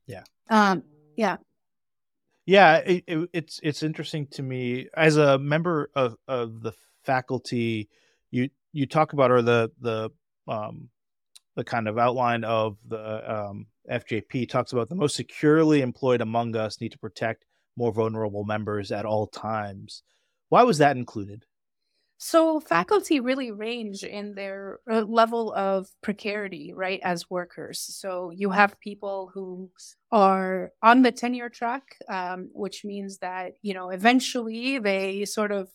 Yeah. 0.07 0.25
Um, 0.51 0.83
yeah. 1.17 1.37
Yeah, 2.47 2.77
it, 2.79 3.05
it, 3.07 3.31
it's 3.33 3.61
it's 3.62 3.83
interesting 3.83 4.27
to 4.33 4.43
me 4.43 4.88
as 4.95 5.17
a 5.17 5.38
member 5.38 5.90
of, 5.95 6.17
of 6.29 6.61
the 6.61 6.73
faculty. 7.05 7.88
You 8.31 8.51
you 8.73 8.87
talk 8.87 9.14
about 9.14 9.31
or 9.31 9.40
the 9.40 9.71
the 9.81 10.11
um, 10.47 10.90
the 11.57 11.64
kind 11.64 11.88
of 11.88 11.99
outline 11.99 12.45
of 12.45 12.77
the 12.87 13.35
um, 13.35 13.67
FJP 13.90 14.49
talks 14.49 14.73
about 14.73 14.88
the 14.88 14.95
most 14.95 15.17
securely 15.17 15.81
employed 15.81 16.21
among 16.21 16.57
us 16.57 16.81
need 16.81 16.93
to 16.93 16.99
protect 16.99 17.45
more 17.77 17.93
vulnerable 17.93 18.45
members 18.45 18.93
at 18.93 19.07
all 19.07 19.27
times. 19.27 20.03
Why 20.49 20.62
was 20.62 20.79
that 20.79 20.97
included? 20.97 21.45
So 22.16 22.61
faculty 22.61 23.20
really 23.20 23.50
range 23.50 24.03
in 24.03 24.35
their 24.35 24.79
uh, 24.90 25.03
level 25.03 25.53
of 25.53 25.88
precarity, 26.03 26.72
right, 26.72 27.00
as 27.03 27.29
workers. 27.29 27.81
So 27.81 28.31
you 28.31 28.50
have 28.50 28.81
people 28.81 29.31
who 29.35 29.70
are 30.11 30.72
on 30.83 31.03
the 31.03 31.12
tenure 31.12 31.50
track, 31.50 31.83
um, 32.09 32.48
which 32.53 32.85
means 32.85 33.18
that 33.18 33.55
you 33.62 33.74
know 33.74 33.90
eventually 33.90 34.79
they 34.79 35.24
sort 35.24 35.53
of 35.53 35.68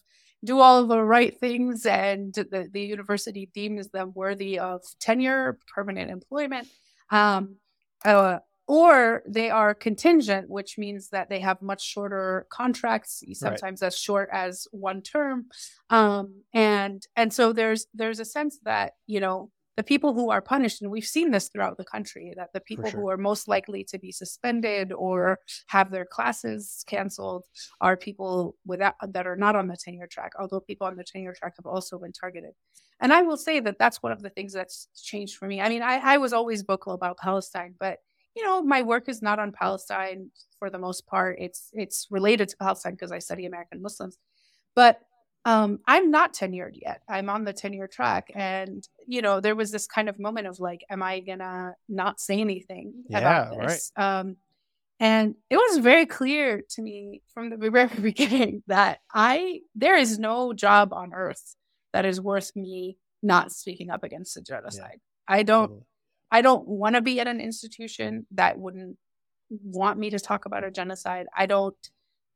do 0.43 0.59
all 0.59 0.87
the 0.87 1.03
right 1.03 1.37
things, 1.37 1.85
and 1.85 2.33
the, 2.33 2.67
the 2.71 2.81
university 2.81 3.49
deems 3.53 3.89
them 3.89 4.13
worthy 4.15 4.57
of 4.57 4.81
tenure, 4.99 5.59
permanent 5.67 6.09
employment. 6.09 6.67
Um, 7.11 7.57
uh, 8.05 8.39
or 8.69 9.23
they 9.27 9.49
are 9.49 9.73
contingent, 9.73 10.47
which 10.47 10.77
means 10.77 11.09
that 11.09 11.27
they 11.27 11.39
have 11.39 11.59
much 11.59 11.83
shorter 11.83 12.45
contracts, 12.51 13.23
sometimes 13.33 13.81
right. 13.81 13.87
as 13.87 13.97
short 13.97 14.29
as 14.31 14.67
one 14.69 15.01
term. 15.01 15.47
Um, 15.89 16.43
and 16.53 17.01
and 17.15 17.33
so 17.33 17.51
there's 17.51 17.87
there's 17.95 18.19
a 18.19 18.25
sense 18.25 18.59
that 18.65 18.93
you 19.07 19.19
know 19.19 19.49
the 19.75 19.81
people 19.81 20.13
who 20.13 20.29
are 20.29 20.41
punished, 20.41 20.83
and 20.83 20.91
we've 20.91 21.03
seen 21.03 21.31
this 21.31 21.49
throughout 21.49 21.77
the 21.77 21.83
country, 21.83 22.31
that 22.37 22.49
the 22.53 22.59
people 22.59 22.91
sure. 22.91 22.99
who 22.99 23.09
are 23.09 23.17
most 23.17 23.47
likely 23.47 23.83
to 23.85 23.97
be 23.97 24.11
suspended 24.11 24.91
or 24.91 25.39
have 25.69 25.89
their 25.89 26.05
classes 26.05 26.83
canceled 26.85 27.45
are 27.81 27.97
people 27.97 28.55
without 28.67 28.93
that 29.01 29.25
are 29.25 29.35
not 29.35 29.55
on 29.55 29.67
the 29.67 29.77
tenure 29.83 30.05
track. 30.05 30.33
Although 30.39 30.59
people 30.59 30.85
on 30.85 30.95
the 30.95 31.03
tenure 31.03 31.33
track 31.33 31.53
have 31.57 31.65
also 31.65 31.97
been 31.97 32.13
targeted. 32.13 32.51
And 33.01 33.13
I 33.13 33.23
will 33.23 33.37
say 33.37 33.61
that 33.61 33.79
that's 33.79 34.03
one 34.03 34.11
of 34.11 34.21
the 34.21 34.29
things 34.29 34.53
that's 34.53 34.89
changed 35.01 35.37
for 35.37 35.47
me. 35.47 35.59
I 35.59 35.69
mean, 35.69 35.81
I, 35.81 35.95
I 36.03 36.17
was 36.17 36.33
always 36.33 36.61
vocal 36.61 36.93
about 36.93 37.17
Palestine, 37.17 37.73
but 37.79 37.97
you 38.35 38.43
know, 38.43 38.61
my 38.61 38.81
work 38.81 39.09
is 39.09 39.21
not 39.21 39.39
on 39.39 39.51
Palestine 39.51 40.31
for 40.59 40.69
the 40.69 40.79
most 40.79 41.07
part. 41.07 41.37
It's 41.39 41.69
it's 41.73 42.07
related 42.09 42.49
to 42.49 42.57
Palestine 42.57 42.93
because 42.93 43.11
I 43.11 43.19
study 43.19 43.45
American 43.45 43.81
Muslims, 43.81 44.17
but 44.75 44.99
um, 45.45 45.79
I'm 45.87 46.11
not 46.11 46.33
tenured 46.33 46.73
yet. 46.73 47.01
I'm 47.09 47.29
on 47.29 47.43
the 47.43 47.53
tenure 47.53 47.87
track, 47.87 48.31
and 48.35 48.87
you 49.07 49.21
know, 49.21 49.39
there 49.39 49.55
was 49.55 49.71
this 49.71 49.87
kind 49.87 50.09
of 50.09 50.19
moment 50.19 50.47
of 50.47 50.59
like, 50.59 50.81
am 50.89 51.01
I 51.01 51.21
gonna 51.21 51.73
not 51.87 52.19
say 52.19 52.39
anything 52.39 52.93
yeah, 53.09 53.19
about 53.19 53.59
this? 53.59 53.91
Right. 53.97 54.19
Um, 54.19 54.37
and 54.99 55.35
it 55.49 55.55
was 55.55 55.77
very 55.77 56.05
clear 56.05 56.61
to 56.71 56.81
me 56.81 57.21
from 57.33 57.49
the 57.49 57.69
very 57.69 57.87
beginning 58.01 58.63
that 58.67 58.99
I 59.13 59.61
there 59.75 59.97
is 59.97 60.19
no 60.19 60.53
job 60.53 60.93
on 60.93 61.13
earth 61.13 61.55
that 61.93 62.05
is 62.05 62.21
worth 62.21 62.55
me 62.55 62.97
not 63.23 63.51
speaking 63.51 63.89
up 63.89 64.03
against 64.03 64.35
the 64.35 64.41
genocide. 64.41 64.99
Yeah. 64.99 65.35
I 65.35 65.43
don't 65.43 65.67
totally. 65.67 65.85
I 66.31 66.41
don't 66.41 66.67
want 66.67 66.95
to 66.95 67.01
be 67.01 67.19
at 67.19 67.27
an 67.27 67.41
institution 67.41 68.25
that 68.31 68.57
wouldn't 68.59 68.97
want 69.49 69.97
me 69.97 70.09
to 70.11 70.19
talk 70.19 70.45
about 70.45 70.63
a 70.63 70.71
genocide. 70.71 71.27
I 71.35 71.45
don't, 71.45 71.75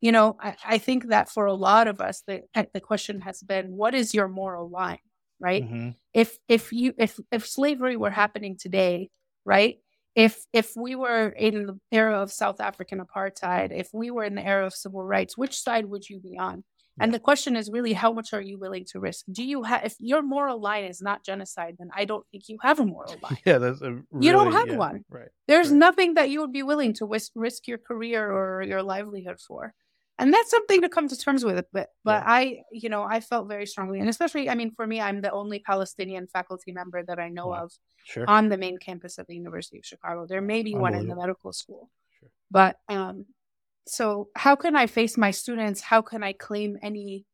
you 0.02 0.12
know, 0.12 0.36
I, 0.40 0.56
I 0.66 0.78
think 0.78 1.08
that 1.10 1.30
for 1.30 1.46
a 1.46 1.54
lot 1.54 1.88
of 1.88 2.02
us, 2.02 2.24
the 2.28 2.44
the 2.74 2.82
question 2.82 3.22
has 3.22 3.42
been, 3.42 3.72
what 3.72 3.94
is 3.94 4.14
your 4.14 4.28
moral 4.28 4.70
line, 4.70 5.00
right? 5.40 5.64
Mm-hmm. 5.64 5.90
If 6.14 6.38
if 6.48 6.74
you 6.74 6.94
if 6.98 7.20
if 7.32 7.48
slavery 7.48 7.98
were 7.98 8.10
happening 8.10 8.58
today, 8.58 9.10
right? 9.46 9.78
If 10.16 10.46
if 10.54 10.74
we 10.76 10.96
were 10.96 11.30
in 11.30 11.66
the 11.68 11.80
era 11.92 12.22
of 12.22 12.32
South 12.32 12.60
African 12.60 13.00
apartheid, 13.00 13.72
if 13.72 13.90
we 13.94 14.12
were 14.12 14.24
in 14.24 14.36
the 14.36 14.46
era 14.46 14.66
of 14.66 14.74
civil 14.74 15.04
rights, 15.04 15.38
which 15.38 15.60
side 15.60 15.86
would 15.86 16.10
you 16.10 16.20
be 16.20 16.38
on? 16.38 16.64
And 17.00 17.14
the 17.14 17.20
question 17.20 17.56
is 17.56 17.72
really, 17.72 17.94
how 17.94 18.14
much 18.14 18.34
are 18.34 18.42
you 18.42 18.60
willing 18.60 18.86
to 18.92 19.00
risk? 19.00 19.26
Do 19.32 19.44
you 19.44 19.64
have, 19.64 19.84
if 19.84 19.96
your 20.00 20.22
moral 20.22 20.62
line 20.62 20.84
is 20.84 21.02
not 21.02 21.24
genocide, 21.24 21.76
then 21.80 21.90
I 21.96 22.06
don't 22.06 22.26
think 22.32 22.50
you 22.50 22.58
have 22.62 22.80
a 22.80 22.86
moral 22.86 23.16
line. 23.24 23.40
Yeah, 23.46 23.58
that's 23.58 23.82
a 23.82 23.94
really, 23.94 24.26
you 24.28 24.32
don't 24.32 24.52
have 24.52 24.68
yeah, 24.68 24.78
one. 24.78 25.06
Right. 25.10 25.30
There's 25.48 25.70
right. 25.70 25.78
nothing 25.78 26.14
that 26.16 26.30
you 26.30 26.40
would 26.42 26.54
be 26.54 26.64
willing 26.64 26.94
to 26.96 27.06
risk, 27.06 27.32
risk 27.36 27.68
your 27.68 27.80
career 27.80 28.32
or 28.32 28.62
your 28.62 28.84
livelihood 28.84 29.40
for. 29.40 29.74
and 30.20 30.34
that's 30.34 30.52
something 30.52 30.82
to 30.82 30.90
come 30.90 31.08
to 31.08 31.18
terms 31.18 31.44
with 31.44 31.66
but 31.74 31.90
but 32.04 32.24
yeah. 32.24 32.32
i 32.32 32.62
you 32.72 32.90
know 32.90 33.04
i 33.04 33.20
felt 33.20 33.48
very 33.48 33.66
strongly 33.66 34.00
and 34.00 34.10
especially 34.10 34.50
i 34.50 34.56
mean 34.56 34.72
for 34.76 34.86
me 34.86 35.02
i'm 35.02 35.22
the 35.22 35.32
only 35.32 35.60
palestinian 35.60 36.28
faculty 36.28 36.72
member 36.72 37.04
that 37.04 37.20
i 37.20 37.30
know 37.30 37.54
of 37.54 37.72
sure. 38.04 38.26
on 38.28 38.50
the 38.50 38.58
main 38.58 38.78
campus 38.78 39.18
of 39.18 39.26
the 39.28 39.36
university 39.36 39.78
of 39.78 39.86
chicago 39.86 40.26
there 40.28 40.42
may 40.42 40.62
be 40.64 40.76
one 40.76 40.94
in 40.94 41.08
the 41.08 41.16
medical 41.16 41.52
school 41.52 41.90
sure. 42.20 42.30
but 42.52 42.78
um 42.90 43.26
so 43.88 44.30
how 44.36 44.56
can 44.56 44.76
i 44.76 44.88
face 44.88 45.18
my 45.18 45.32
students 45.32 45.82
how 45.82 46.02
can 46.02 46.24
i 46.24 46.34
claim 46.34 46.78
any 46.82 47.26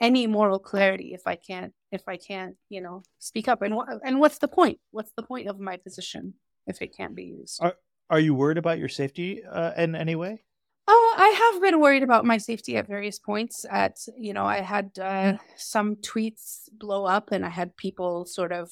any 0.00 0.26
moral 0.26 0.58
clarity 0.58 1.12
if 1.14 1.22
i 1.26 1.36
can't 1.36 1.72
if 1.90 2.02
i 2.06 2.16
can't 2.16 2.56
you 2.68 2.80
know 2.80 3.02
speak 3.18 3.48
up 3.48 3.62
and 3.62 3.74
what 3.74 3.88
and 4.04 4.20
what's 4.20 4.38
the 4.38 4.48
point 4.48 4.78
what's 4.90 5.12
the 5.16 5.22
point 5.22 5.48
of 5.48 5.58
my 5.58 5.76
position 5.76 6.34
if 6.66 6.82
it 6.82 6.96
can't 6.96 7.14
be 7.14 7.24
used 7.24 7.58
are, 7.62 7.74
are 8.10 8.20
you 8.20 8.34
worried 8.34 8.58
about 8.58 8.78
your 8.78 8.88
safety 8.88 9.42
uh, 9.44 9.72
in 9.76 9.94
any 9.94 10.14
way 10.14 10.42
Oh, 10.88 11.14
I 11.18 11.52
have 11.52 11.62
been 11.62 11.80
worried 11.80 12.04
about 12.04 12.24
my 12.24 12.38
safety 12.38 12.76
at 12.76 12.86
various 12.86 13.18
points. 13.18 13.66
At 13.68 13.96
you 14.16 14.32
know, 14.32 14.44
I 14.44 14.60
had 14.60 14.96
uh, 15.00 15.38
some 15.56 15.96
tweets 15.96 16.68
blow 16.72 17.06
up, 17.06 17.32
and 17.32 17.44
I 17.44 17.48
had 17.48 17.76
people 17.76 18.24
sort 18.24 18.52
of 18.52 18.70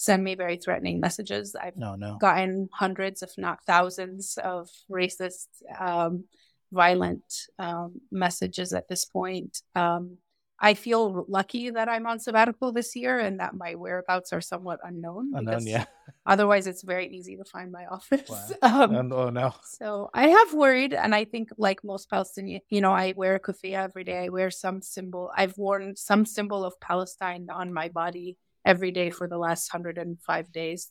send 0.00 0.24
me 0.24 0.34
very 0.34 0.56
threatening 0.56 1.00
messages. 1.00 1.54
I've 1.54 1.76
no, 1.76 1.94
no. 1.94 2.16
gotten 2.18 2.70
hundreds, 2.72 3.22
if 3.22 3.32
not 3.36 3.62
thousands, 3.66 4.38
of 4.42 4.70
racist, 4.90 5.48
um, 5.78 6.24
violent 6.72 7.24
um, 7.58 8.00
messages 8.10 8.72
at 8.72 8.88
this 8.88 9.04
point. 9.04 9.62
Um, 9.74 10.18
I 10.62 10.74
feel 10.74 11.24
lucky 11.26 11.70
that 11.70 11.88
I'm 11.88 12.06
on 12.06 12.18
sabbatical 12.18 12.70
this 12.70 12.94
year 12.94 13.18
and 13.18 13.40
that 13.40 13.54
my 13.54 13.76
whereabouts 13.76 14.32
are 14.34 14.42
somewhat 14.42 14.78
unknown. 14.84 15.32
Unknown, 15.34 15.66
yeah. 15.66 15.86
otherwise, 16.26 16.66
it's 16.66 16.82
very 16.82 17.08
easy 17.08 17.36
to 17.36 17.44
find 17.44 17.72
my 17.72 17.86
office. 17.86 18.28
Wow. 18.28 18.48
Um, 18.90 19.12
oh 19.12 19.30
no! 19.30 19.54
So 19.64 20.10
I 20.12 20.28
have 20.28 20.52
worried, 20.52 20.92
and 20.92 21.14
I 21.14 21.24
think, 21.24 21.48
like 21.56 21.82
most 21.82 22.10
Palestinians, 22.10 22.60
you 22.68 22.82
know, 22.82 22.92
I 22.92 23.14
wear 23.16 23.36
a 23.36 23.40
kufiya 23.40 23.84
every 23.84 24.04
day. 24.04 24.24
I 24.24 24.28
wear 24.28 24.50
some 24.50 24.82
symbol. 24.82 25.30
I've 25.34 25.56
worn 25.56 25.96
some 25.96 26.26
symbol 26.26 26.64
of 26.64 26.78
Palestine 26.80 27.48
on 27.50 27.72
my 27.72 27.88
body 27.88 28.36
every 28.64 28.90
day 28.90 29.10
for 29.10 29.28
the 29.28 29.38
last 29.38 29.72
105 29.72 30.52
days. 30.52 30.90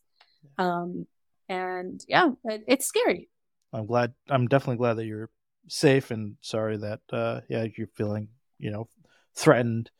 Um, 0.57 1.05
and 1.47 2.03
yeah, 2.07 2.31
it, 2.45 2.63
it's 2.67 2.87
scary. 2.87 3.29
I'm 3.71 3.85
glad. 3.85 4.13
I'm 4.27 4.47
definitely 4.47 4.77
glad 4.77 4.95
that 4.95 5.05
you're 5.05 5.29
safe, 5.67 6.11
and 6.11 6.35
sorry 6.41 6.77
that 6.77 7.01
uh, 7.11 7.41
yeah, 7.49 7.67
you're 7.77 7.87
feeling 7.95 8.29
you 8.57 8.71
know 8.71 8.87
threatened. 9.35 9.91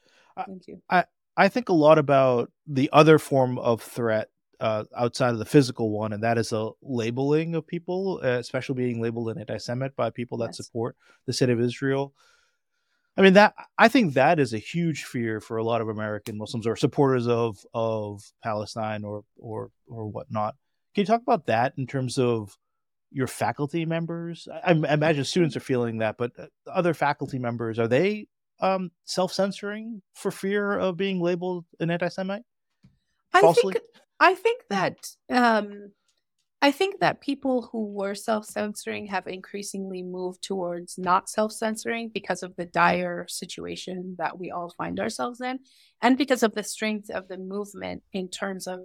Thank 0.45 0.67
you. 0.67 0.81
I 0.89 1.05
I 1.37 1.47
think 1.47 1.69
a 1.69 1.73
lot 1.73 1.97
about 1.97 2.51
the 2.67 2.89
other 2.93 3.19
form 3.19 3.57
of 3.59 3.81
threat 3.81 4.29
uh, 4.59 4.83
outside 4.97 5.31
of 5.31 5.39
the 5.39 5.45
physical 5.45 5.91
one, 5.91 6.13
and 6.13 6.23
that 6.23 6.37
is 6.37 6.51
a 6.51 6.69
labeling 6.81 7.55
of 7.55 7.65
people, 7.65 8.19
uh, 8.23 8.27
especially 8.27 8.75
being 8.75 9.01
labeled 9.01 9.29
an 9.29 9.39
anti-Semite 9.39 9.95
by 9.95 10.09
people 10.09 10.37
that 10.39 10.49
yes. 10.49 10.57
support 10.57 10.95
the 11.25 11.33
state 11.33 11.49
of 11.49 11.61
Israel. 11.61 12.13
I 13.17 13.21
mean 13.21 13.33
that 13.33 13.53
I 13.77 13.89
think 13.89 14.13
that 14.13 14.39
is 14.39 14.53
a 14.53 14.57
huge 14.59 15.03
fear 15.03 15.41
for 15.41 15.57
a 15.57 15.63
lot 15.63 15.81
of 15.81 15.89
American 15.89 16.37
Muslims 16.37 16.65
or 16.65 16.77
supporters 16.77 17.27
of 17.27 17.57
of 17.73 18.23
Palestine 18.41 19.03
or 19.03 19.23
or 19.37 19.71
or 19.87 20.07
whatnot. 20.07 20.55
Can 20.95 21.01
you 21.01 21.05
talk 21.05 21.21
about 21.21 21.45
that 21.47 21.73
in 21.77 21.85
terms 21.85 22.17
of 22.17 22.57
your 23.11 23.27
faculty 23.27 23.85
members? 23.85 24.47
I, 24.51 24.71
I 24.71 24.93
imagine 24.93 25.23
students 25.23 25.55
are 25.55 25.61
feeling 25.61 25.99
that, 25.99 26.17
but 26.17 26.31
uh, 26.37 26.45
other 26.67 26.93
faculty 26.93 27.39
members 27.39 27.79
are 27.79 27.87
they 27.87 28.27
um, 28.59 28.91
self 29.05 29.33
censoring 29.33 30.01
for 30.13 30.31
fear 30.31 30.77
of 30.77 30.97
being 30.97 31.21
labeled 31.21 31.65
an 31.79 31.91
anti 31.91 32.09
Semite? 32.09 32.43
I 33.33 33.53
think 33.53 33.77
I 34.19 34.35
think 34.35 34.63
that 34.69 34.97
um, 35.29 35.91
I 36.61 36.71
think 36.71 36.99
that 36.99 37.21
people 37.21 37.69
who 37.71 37.85
were 37.85 38.15
self 38.15 38.45
censoring 38.45 39.07
have 39.07 39.27
increasingly 39.27 40.03
moved 40.03 40.41
towards 40.41 40.97
not 40.97 41.29
self 41.29 41.53
censoring 41.53 42.09
because 42.13 42.43
of 42.43 42.55
the 42.55 42.65
dire 42.65 43.25
situation 43.29 44.15
that 44.17 44.37
we 44.37 44.51
all 44.51 44.73
find 44.77 44.99
ourselves 44.99 45.39
in, 45.41 45.59
and 46.01 46.17
because 46.17 46.43
of 46.43 46.53
the 46.53 46.63
strength 46.63 47.09
of 47.09 47.27
the 47.27 47.37
movement 47.37 48.03
in 48.11 48.27
terms 48.27 48.67
of 48.67 48.81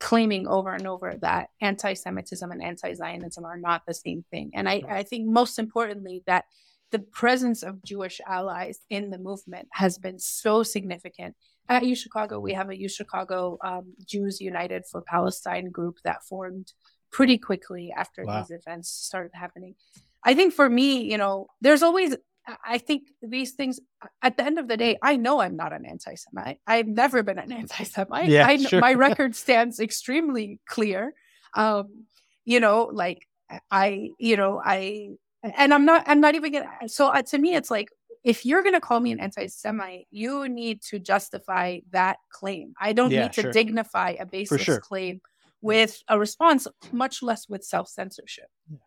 claiming 0.00 0.48
over 0.48 0.72
and 0.72 0.86
over 0.86 1.14
that 1.20 1.50
anti 1.60 1.94
Semitism 1.94 2.50
and 2.50 2.62
anti 2.62 2.94
Zionism 2.94 3.44
are 3.44 3.58
not 3.58 3.82
the 3.86 3.94
same 3.94 4.24
thing. 4.30 4.50
And 4.54 4.68
I, 4.68 4.82
I 4.88 5.02
think 5.04 5.28
most 5.28 5.58
importantly 5.58 6.22
that 6.26 6.46
the 6.90 6.98
presence 6.98 7.62
of 7.62 7.84
Jewish 7.84 8.20
allies 8.26 8.80
in 8.88 9.10
the 9.10 9.18
movement 9.18 9.68
has 9.72 9.98
been 9.98 10.18
so 10.18 10.62
significant. 10.62 11.36
At 11.68 11.84
U 11.84 11.94
Chicago, 11.94 12.40
we 12.40 12.54
have 12.54 12.68
a 12.68 12.76
U 12.76 12.88
Chicago 12.88 13.58
um, 13.62 13.94
Jews 14.04 14.40
United 14.40 14.84
for 14.90 15.02
Palestine 15.02 15.70
group 15.70 15.98
that 16.02 16.24
formed 16.24 16.72
pretty 17.12 17.38
quickly 17.38 17.92
after 17.96 18.24
wow. 18.24 18.40
these 18.40 18.50
events 18.50 18.88
started 18.90 19.30
happening. 19.34 19.76
I 20.24 20.34
think 20.34 20.52
for 20.52 20.68
me, 20.68 21.02
you 21.10 21.16
know, 21.16 21.46
there's 21.60 21.82
always, 21.82 22.16
I 22.64 22.78
think 22.78 23.08
these 23.22 23.52
things, 23.52 23.80
at 24.22 24.36
the 24.36 24.44
end 24.44 24.58
of 24.58 24.66
the 24.66 24.76
day, 24.76 24.98
I 25.02 25.16
know 25.16 25.40
I'm 25.40 25.56
not 25.56 25.72
an 25.72 25.84
anti 25.84 26.14
Semite. 26.14 26.58
I've 26.66 26.88
never 26.88 27.22
been 27.22 27.38
an 27.38 27.52
anti 27.52 27.84
Semite. 27.84 28.28
Yeah, 28.28 28.46
I, 28.46 28.56
sure. 28.56 28.80
My 28.80 28.94
record 29.06 29.36
stands 29.36 29.78
extremely 29.78 30.58
clear. 30.66 31.14
Um, 31.54 32.06
you 32.44 32.60
know, 32.60 32.90
like 32.92 33.26
I, 33.70 34.10
you 34.18 34.36
know, 34.36 34.60
I 34.64 35.10
and 35.42 35.72
i'm 35.72 35.84
not 35.84 36.04
i'm 36.06 36.20
not 36.20 36.34
even 36.34 36.52
gonna 36.52 36.68
so 36.86 37.08
uh, 37.08 37.22
to 37.22 37.38
me 37.38 37.54
it's 37.54 37.70
like 37.70 37.88
if 38.22 38.44
you're 38.44 38.62
going 38.62 38.74
to 38.74 38.80
call 38.80 39.00
me 39.00 39.12
an 39.12 39.20
anti-semite 39.20 40.06
you 40.10 40.48
need 40.48 40.82
to 40.82 40.98
justify 40.98 41.78
that 41.90 42.18
claim 42.30 42.74
i 42.80 42.92
don't 42.92 43.10
yeah, 43.10 43.22
need 43.22 43.32
to 43.32 43.42
sure. 43.42 43.52
dignify 43.52 44.10
a 44.18 44.26
baseless 44.26 44.62
sure. 44.62 44.80
claim 44.80 45.20
with 45.62 46.02
a 46.08 46.18
response 46.18 46.66
much 46.92 47.22
less 47.22 47.48
with 47.48 47.64
self-censorship 47.64 48.48
yeah 48.70 48.78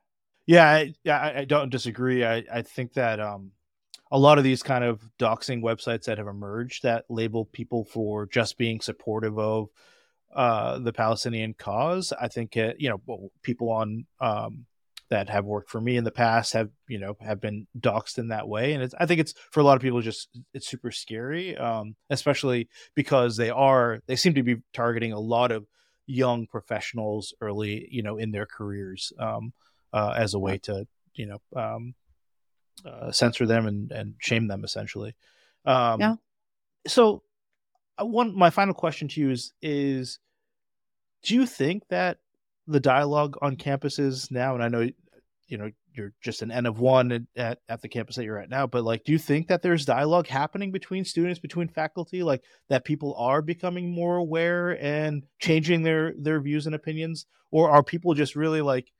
I, 0.47 0.93
yeah 1.03 1.33
I, 1.37 1.45
don't 1.45 1.69
disagree 1.69 2.25
I, 2.25 2.43
I 2.51 2.61
think 2.61 2.93
that 2.93 3.19
um 3.19 3.51
a 4.11 4.19
lot 4.19 4.37
of 4.37 4.43
these 4.43 4.61
kind 4.61 4.83
of 4.83 5.01
doxing 5.17 5.63
websites 5.63 6.03
that 6.03 6.17
have 6.17 6.27
emerged 6.27 6.83
that 6.83 7.05
label 7.09 7.45
people 7.45 7.85
for 7.85 8.27
just 8.27 8.57
being 8.57 8.79
supportive 8.79 9.39
of 9.39 9.69
uh, 10.35 10.79
the 10.79 10.93
Palestinian 10.93 11.53
cause. 11.53 12.13
I 12.19 12.27
think 12.27 12.55
uh, 12.57 12.73
you 12.77 12.89
know 12.89 13.29
people 13.41 13.71
on 13.71 14.05
um, 14.19 14.65
that 15.09 15.29
have 15.29 15.45
worked 15.45 15.69
for 15.69 15.79
me 15.79 15.95
in 15.95 16.03
the 16.03 16.11
past 16.11 16.53
have 16.53 16.69
you 16.87 16.97
know 16.97 17.15
have 17.21 17.39
been 17.39 17.67
doxxed 17.79 18.17
in 18.17 18.29
that 18.29 18.47
way 18.47 18.73
and 18.73 18.81
it's 18.81 18.95
i 18.99 19.05
think 19.05 19.19
it's 19.19 19.35
for 19.51 19.59
a 19.59 19.63
lot 19.63 19.75
of 19.75 19.81
people 19.81 20.01
just 20.01 20.27
it's 20.55 20.67
super 20.67 20.89
scary 20.89 21.55
um, 21.57 21.95
especially 22.09 22.67
because 22.95 23.37
they 23.37 23.51
are 23.51 23.99
they 24.07 24.15
seem 24.15 24.33
to 24.33 24.41
be 24.41 24.55
targeting 24.73 25.11
a 25.11 25.19
lot 25.19 25.51
of 25.51 25.67
young 26.07 26.47
professionals 26.47 27.33
early 27.41 27.87
you 27.91 28.01
know 28.01 28.17
in 28.17 28.31
their 28.31 28.47
careers 28.47 29.13
um, 29.19 29.53
uh, 29.93 30.13
as 30.17 30.33
a 30.33 30.39
way 30.39 30.57
to 30.57 30.87
you 31.13 31.25
know 31.27 31.41
um, 31.55 31.93
uh, 32.85 33.11
censor 33.11 33.45
them 33.45 33.67
and, 33.67 33.91
and 33.91 34.15
shame 34.19 34.47
them 34.47 34.63
essentially. 34.63 35.15
Um, 35.65 36.01
yeah. 36.01 36.15
so 36.87 37.23
uh, 37.97 38.05
one 38.05 38.37
my 38.37 38.49
final 38.49 38.73
question 38.73 39.07
to 39.09 39.21
you 39.21 39.29
is 39.29 39.53
is 39.61 40.19
do 41.23 41.35
you 41.35 41.45
think 41.45 41.83
that 41.89 42.17
the 42.67 42.79
dialogue 42.79 43.37
on 43.41 43.55
campuses 43.55 44.29
now 44.29 44.55
and 44.55 44.63
i 44.63 44.67
know 44.67 44.89
you 45.47 45.57
know 45.57 45.71
you're 45.93 46.11
just 46.21 46.41
an 46.41 46.51
n 46.51 46.65
of 46.65 46.79
one 46.79 47.27
at, 47.35 47.59
at 47.69 47.81
the 47.81 47.87
campus 47.87 48.15
that 48.15 48.25
you're 48.25 48.39
at 48.39 48.49
now 48.49 48.67
but 48.67 48.83
like 48.83 49.03
do 49.03 49.11
you 49.11 49.17
think 49.17 49.47
that 49.47 49.61
there's 49.61 49.85
dialogue 49.85 50.27
happening 50.27 50.71
between 50.71 51.05
students 51.05 51.39
between 51.39 51.67
faculty 51.67 52.23
like 52.23 52.43
that 52.69 52.83
people 52.83 53.15
are 53.17 53.41
becoming 53.41 53.93
more 53.93 54.17
aware 54.17 54.81
and 54.83 55.23
changing 55.39 55.83
their 55.83 56.13
their 56.17 56.39
views 56.41 56.65
and 56.65 56.75
opinions? 56.75 57.25
Or 57.51 57.69
are 57.69 57.83
people 57.83 58.15
just 58.15 58.35
really 58.35 58.61
like 58.61 58.91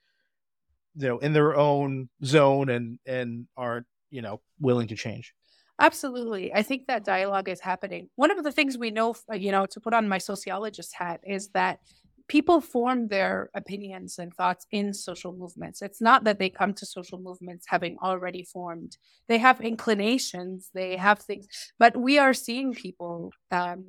you 0.95 1.07
know 1.07 1.17
in 1.19 1.33
their 1.33 1.55
own 1.55 2.09
zone 2.23 2.69
and 2.69 2.99
and 3.05 3.47
aren't 3.57 3.85
you 4.09 4.21
know 4.21 4.41
willing 4.59 4.87
to 4.87 4.95
change 4.95 5.33
Absolutely. 5.79 6.53
I 6.53 6.61
think 6.61 6.85
that 6.85 7.03
dialogue 7.03 7.49
is 7.49 7.59
happening. 7.59 8.07
One 8.15 8.29
of 8.29 8.43
the 8.43 8.51
things 8.51 8.77
we 8.77 8.91
know, 8.91 9.15
you 9.33 9.51
know, 9.51 9.65
to 9.65 9.79
put 9.79 9.93
on 9.93 10.07
my 10.07 10.19
sociologist 10.19 10.93
hat 10.93 11.19
is 11.23 11.49
that 11.49 11.79
people 12.27 12.61
form 12.61 13.07
their 13.07 13.49
opinions 13.53 14.17
and 14.17 14.33
thoughts 14.33 14.65
in 14.71 14.93
social 14.93 15.33
movements. 15.33 15.81
It's 15.81 16.01
not 16.01 16.23
that 16.23 16.39
they 16.39 16.49
come 16.49 16.73
to 16.75 16.85
social 16.85 17.19
movements 17.19 17.65
having 17.67 17.97
already 18.01 18.43
formed. 18.43 18.97
They 19.27 19.39
have 19.39 19.61
inclinations, 19.61 20.69
they 20.73 20.95
have 20.97 21.19
things, 21.19 21.47
but 21.79 21.97
we 21.97 22.17
are 22.17 22.33
seeing 22.33 22.73
people 22.73 23.31
um, 23.51 23.85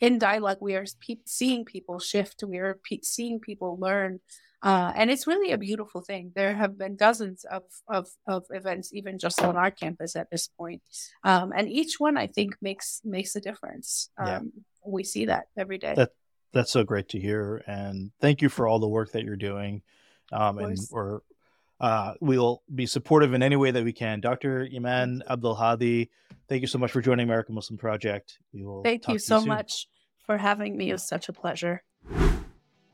in 0.00 0.18
dialogue. 0.18 0.58
We 0.60 0.74
are 0.74 0.86
pe- 1.06 1.16
seeing 1.26 1.64
people 1.64 1.98
shift. 1.98 2.44
We 2.46 2.58
are 2.58 2.78
pe- 2.88 3.00
seeing 3.02 3.40
people 3.40 3.78
learn. 3.80 4.20
Uh, 4.64 4.90
and 4.96 5.10
it's 5.10 5.26
really 5.26 5.52
a 5.52 5.58
beautiful 5.58 6.00
thing. 6.00 6.32
There 6.34 6.54
have 6.54 6.78
been 6.78 6.96
dozens 6.96 7.44
of, 7.44 7.64
of, 7.86 8.08
of 8.26 8.46
events, 8.48 8.94
even 8.94 9.18
just 9.18 9.42
on 9.42 9.56
our 9.58 9.70
campus 9.70 10.16
at 10.16 10.30
this 10.30 10.48
point. 10.48 10.80
Um, 11.22 11.52
and 11.54 11.68
each 11.68 12.00
one, 12.00 12.16
I 12.16 12.28
think, 12.28 12.56
makes 12.62 13.02
makes 13.04 13.36
a 13.36 13.42
difference. 13.42 14.08
Um, 14.16 14.26
yeah. 14.26 14.40
We 14.86 15.04
see 15.04 15.26
that 15.26 15.48
every 15.56 15.76
day. 15.76 15.92
That, 15.94 16.12
that's 16.52 16.72
so 16.72 16.82
great 16.82 17.10
to 17.10 17.20
hear, 17.20 17.62
and 17.66 18.10
thank 18.20 18.40
you 18.40 18.48
for 18.48 18.66
all 18.66 18.78
the 18.78 18.88
work 18.88 19.12
that 19.12 19.24
you're 19.24 19.36
doing. 19.36 19.82
Um, 20.32 20.58
and 20.58 20.78
we're 20.90 21.20
uh, 21.78 22.14
we'll 22.20 22.62
be 22.74 22.86
supportive 22.86 23.34
in 23.34 23.42
any 23.42 23.56
way 23.56 23.70
that 23.70 23.84
we 23.84 23.92
can. 23.92 24.20
Dr. 24.20 24.66
Eman 24.66 25.20
Abdelhadi, 25.28 26.08
thank 26.48 26.62
you 26.62 26.68
so 26.68 26.78
much 26.78 26.90
for 26.90 27.02
joining 27.02 27.24
American 27.24 27.54
Muslim 27.54 27.76
Project. 27.76 28.38
We 28.54 28.64
will. 28.64 28.82
Thank 28.82 29.08
you 29.08 29.18
so 29.18 29.40
you 29.40 29.46
much 29.46 29.88
for 30.24 30.38
having 30.38 30.74
me. 30.74 30.88
It 30.88 30.94
was 30.94 31.06
such 31.06 31.28
a 31.28 31.34
pleasure. 31.34 31.82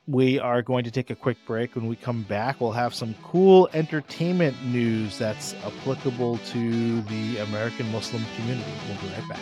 We 0.06 0.38
are 0.38 0.62
going 0.62 0.84
to 0.84 0.90
take 0.90 1.10
a 1.10 1.14
quick 1.14 1.36
break. 1.46 1.76
When 1.76 1.86
we 1.86 1.96
come 1.96 2.22
back, 2.22 2.60
we'll 2.60 2.72
have 2.72 2.94
some 2.94 3.14
cool 3.22 3.68
entertainment 3.74 4.56
news 4.64 5.18
that's 5.18 5.54
applicable 5.64 6.38
to 6.38 7.02
the 7.02 7.38
American 7.38 7.90
Muslim 7.92 8.24
community. 8.36 8.72
We'll 8.88 9.00
be 9.00 9.08
right 9.14 9.28
back. 9.28 9.40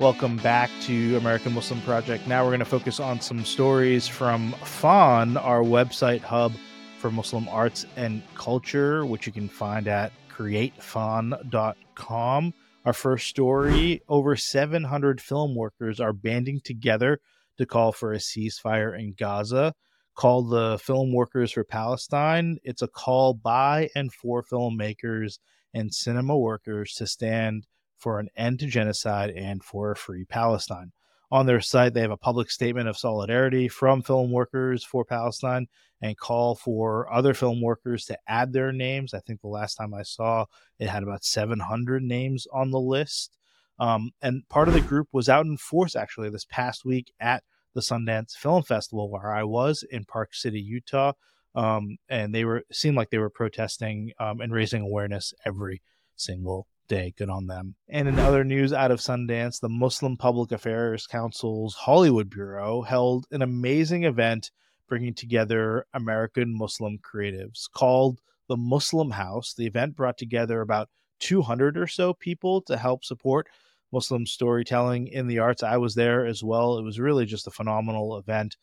Welcome 0.00 0.38
back 0.38 0.68
to 0.82 1.16
American 1.16 1.52
Muslim 1.54 1.80
Project. 1.82 2.26
Now 2.26 2.42
we're 2.42 2.50
going 2.50 2.58
to 2.58 2.64
focus 2.64 2.98
on 2.98 3.20
some 3.20 3.44
stories 3.44 4.08
from 4.08 4.50
FON, 4.64 5.36
our 5.36 5.62
website 5.62 6.22
hub 6.22 6.52
for 6.98 7.12
Muslim 7.12 7.48
arts 7.48 7.86
and 7.94 8.20
culture, 8.34 9.06
which 9.06 9.28
you 9.28 9.32
can 9.32 9.48
find 9.48 9.86
at 9.86 10.10
createfon.com. 10.42 12.54
Our 12.84 12.92
first 12.92 13.28
story 13.28 14.02
over 14.08 14.34
700 14.34 15.20
film 15.20 15.54
workers 15.54 16.00
are 16.00 16.12
banding 16.12 16.60
together 16.64 17.20
to 17.58 17.66
call 17.66 17.92
for 17.92 18.12
a 18.12 18.18
ceasefire 18.18 18.98
in 18.98 19.14
Gaza. 19.16 19.72
Called 20.14 20.50
the 20.50 20.78
Film 20.78 21.14
Workers 21.14 21.52
for 21.52 21.64
Palestine. 21.64 22.58
It's 22.64 22.82
a 22.82 22.88
call 22.88 23.32
by 23.32 23.88
and 23.94 24.12
for 24.12 24.42
filmmakers 24.42 25.38
and 25.72 25.94
cinema 25.94 26.36
workers 26.36 26.92
to 26.96 27.06
stand 27.06 27.66
for 27.96 28.18
an 28.18 28.28
end 28.36 28.58
to 28.58 28.66
genocide 28.66 29.30
and 29.30 29.64
for 29.64 29.92
a 29.92 29.96
free 29.96 30.26
Palestine. 30.26 30.92
On 31.32 31.46
their 31.46 31.62
site, 31.62 31.94
they 31.94 32.02
have 32.02 32.10
a 32.10 32.16
public 32.18 32.50
statement 32.50 32.90
of 32.90 32.98
solidarity 32.98 33.66
from 33.66 34.02
film 34.02 34.30
workers 34.30 34.84
for 34.84 35.02
Palestine 35.02 35.66
and 36.02 36.18
call 36.18 36.54
for 36.54 37.10
other 37.10 37.32
film 37.32 37.62
workers 37.62 38.04
to 38.04 38.18
add 38.28 38.52
their 38.52 38.70
names. 38.70 39.14
I 39.14 39.20
think 39.20 39.40
the 39.40 39.48
last 39.48 39.76
time 39.76 39.94
I 39.94 40.02
saw 40.02 40.44
it 40.78 40.90
had 40.90 41.02
about 41.02 41.24
700 41.24 42.02
names 42.02 42.46
on 42.52 42.70
the 42.70 42.78
list. 42.78 43.38
Um, 43.78 44.10
and 44.20 44.46
part 44.50 44.68
of 44.68 44.74
the 44.74 44.82
group 44.82 45.08
was 45.10 45.30
out 45.30 45.46
in 45.46 45.56
force 45.56 45.96
actually 45.96 46.28
this 46.28 46.44
past 46.44 46.84
week 46.84 47.10
at 47.18 47.44
the 47.72 47.80
Sundance 47.80 48.32
Film 48.32 48.62
Festival, 48.62 49.10
where 49.10 49.34
I 49.34 49.44
was 49.44 49.82
in 49.90 50.04
Park 50.04 50.34
City, 50.34 50.60
Utah. 50.60 51.14
Um, 51.54 51.96
and 52.10 52.34
they 52.34 52.44
were 52.44 52.64
seemed 52.70 52.98
like 52.98 53.08
they 53.08 53.16
were 53.16 53.30
protesting 53.30 54.12
um, 54.18 54.42
and 54.42 54.52
raising 54.52 54.82
awareness 54.82 55.32
every 55.46 55.80
single 56.14 56.66
day. 56.88 57.14
Good 57.16 57.30
on 57.30 57.46
them. 57.46 57.74
And 57.88 58.08
in 58.08 58.18
other 58.18 58.44
news 58.44 58.72
out 58.72 58.90
of 58.90 59.00
Sundance, 59.00 59.60
the 59.60 59.68
Muslim 59.68 60.16
Public 60.16 60.52
Affairs 60.52 61.06
Council's 61.06 61.74
Hollywood 61.74 62.30
Bureau 62.30 62.82
held 62.82 63.26
an 63.30 63.42
amazing 63.42 64.04
event 64.04 64.50
bringing 64.88 65.14
together 65.14 65.86
American 65.94 66.56
Muslim 66.56 66.98
creatives 66.98 67.70
called 67.74 68.20
the 68.48 68.56
Muslim 68.56 69.12
House. 69.12 69.54
The 69.54 69.66
event 69.66 69.96
brought 69.96 70.18
together 70.18 70.60
about 70.60 70.88
200 71.20 71.78
or 71.78 71.86
so 71.86 72.12
people 72.12 72.60
to 72.62 72.76
help 72.76 73.04
support 73.04 73.46
Muslim 73.92 74.26
storytelling 74.26 75.06
in 75.06 75.28
the 75.28 75.38
arts. 75.38 75.62
I 75.62 75.76
was 75.76 75.94
there 75.94 76.26
as 76.26 76.42
well. 76.42 76.78
It 76.78 76.82
was 76.82 76.98
really 76.98 77.26
just 77.26 77.46
a 77.46 77.50
phenomenal 77.50 78.16
event. 78.18 78.56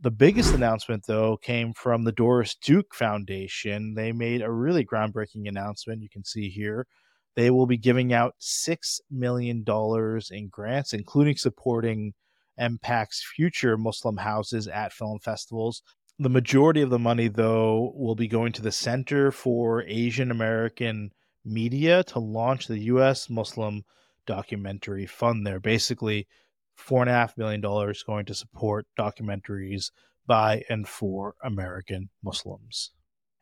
The 0.00 0.10
biggest 0.10 0.52
announcement, 0.52 1.04
though, 1.06 1.36
came 1.36 1.72
from 1.74 2.02
the 2.02 2.12
Doris 2.12 2.56
Duke 2.56 2.92
Foundation. 2.92 3.94
They 3.94 4.10
made 4.10 4.42
a 4.42 4.50
really 4.50 4.84
groundbreaking 4.84 5.48
announcement. 5.48 6.02
You 6.02 6.08
can 6.08 6.24
see 6.24 6.48
here 6.48 6.86
they 7.34 7.50
will 7.50 7.66
be 7.66 7.76
giving 7.78 8.12
out 8.12 8.34
$6 8.40 9.00
million 9.10 9.64
in 10.30 10.48
grants, 10.48 10.92
including 10.92 11.36
supporting 11.36 12.12
MPAC's 12.60 13.24
future 13.34 13.76
Muslim 13.76 14.18
houses 14.18 14.68
at 14.68 14.92
film 14.92 15.18
festivals. 15.18 15.82
The 16.18 16.28
majority 16.28 16.82
of 16.82 16.90
the 16.90 16.98
money, 16.98 17.28
though, 17.28 17.92
will 17.96 18.14
be 18.14 18.28
going 18.28 18.52
to 18.52 18.62
the 18.62 18.72
Center 18.72 19.32
for 19.32 19.82
Asian 19.84 20.30
American 20.30 21.10
Media 21.44 22.04
to 22.04 22.18
launch 22.18 22.66
the 22.66 22.78
U.S. 22.78 23.30
Muslim 23.30 23.84
Documentary 24.26 25.06
Fund 25.06 25.46
there. 25.46 25.58
Basically, 25.58 26.28
$4.5 26.78 27.36
million 27.38 27.60
going 27.60 28.26
to 28.26 28.34
support 28.34 28.86
documentaries 28.98 29.90
by 30.26 30.62
and 30.68 30.86
for 30.86 31.34
American 31.42 32.10
Muslims. 32.22 32.90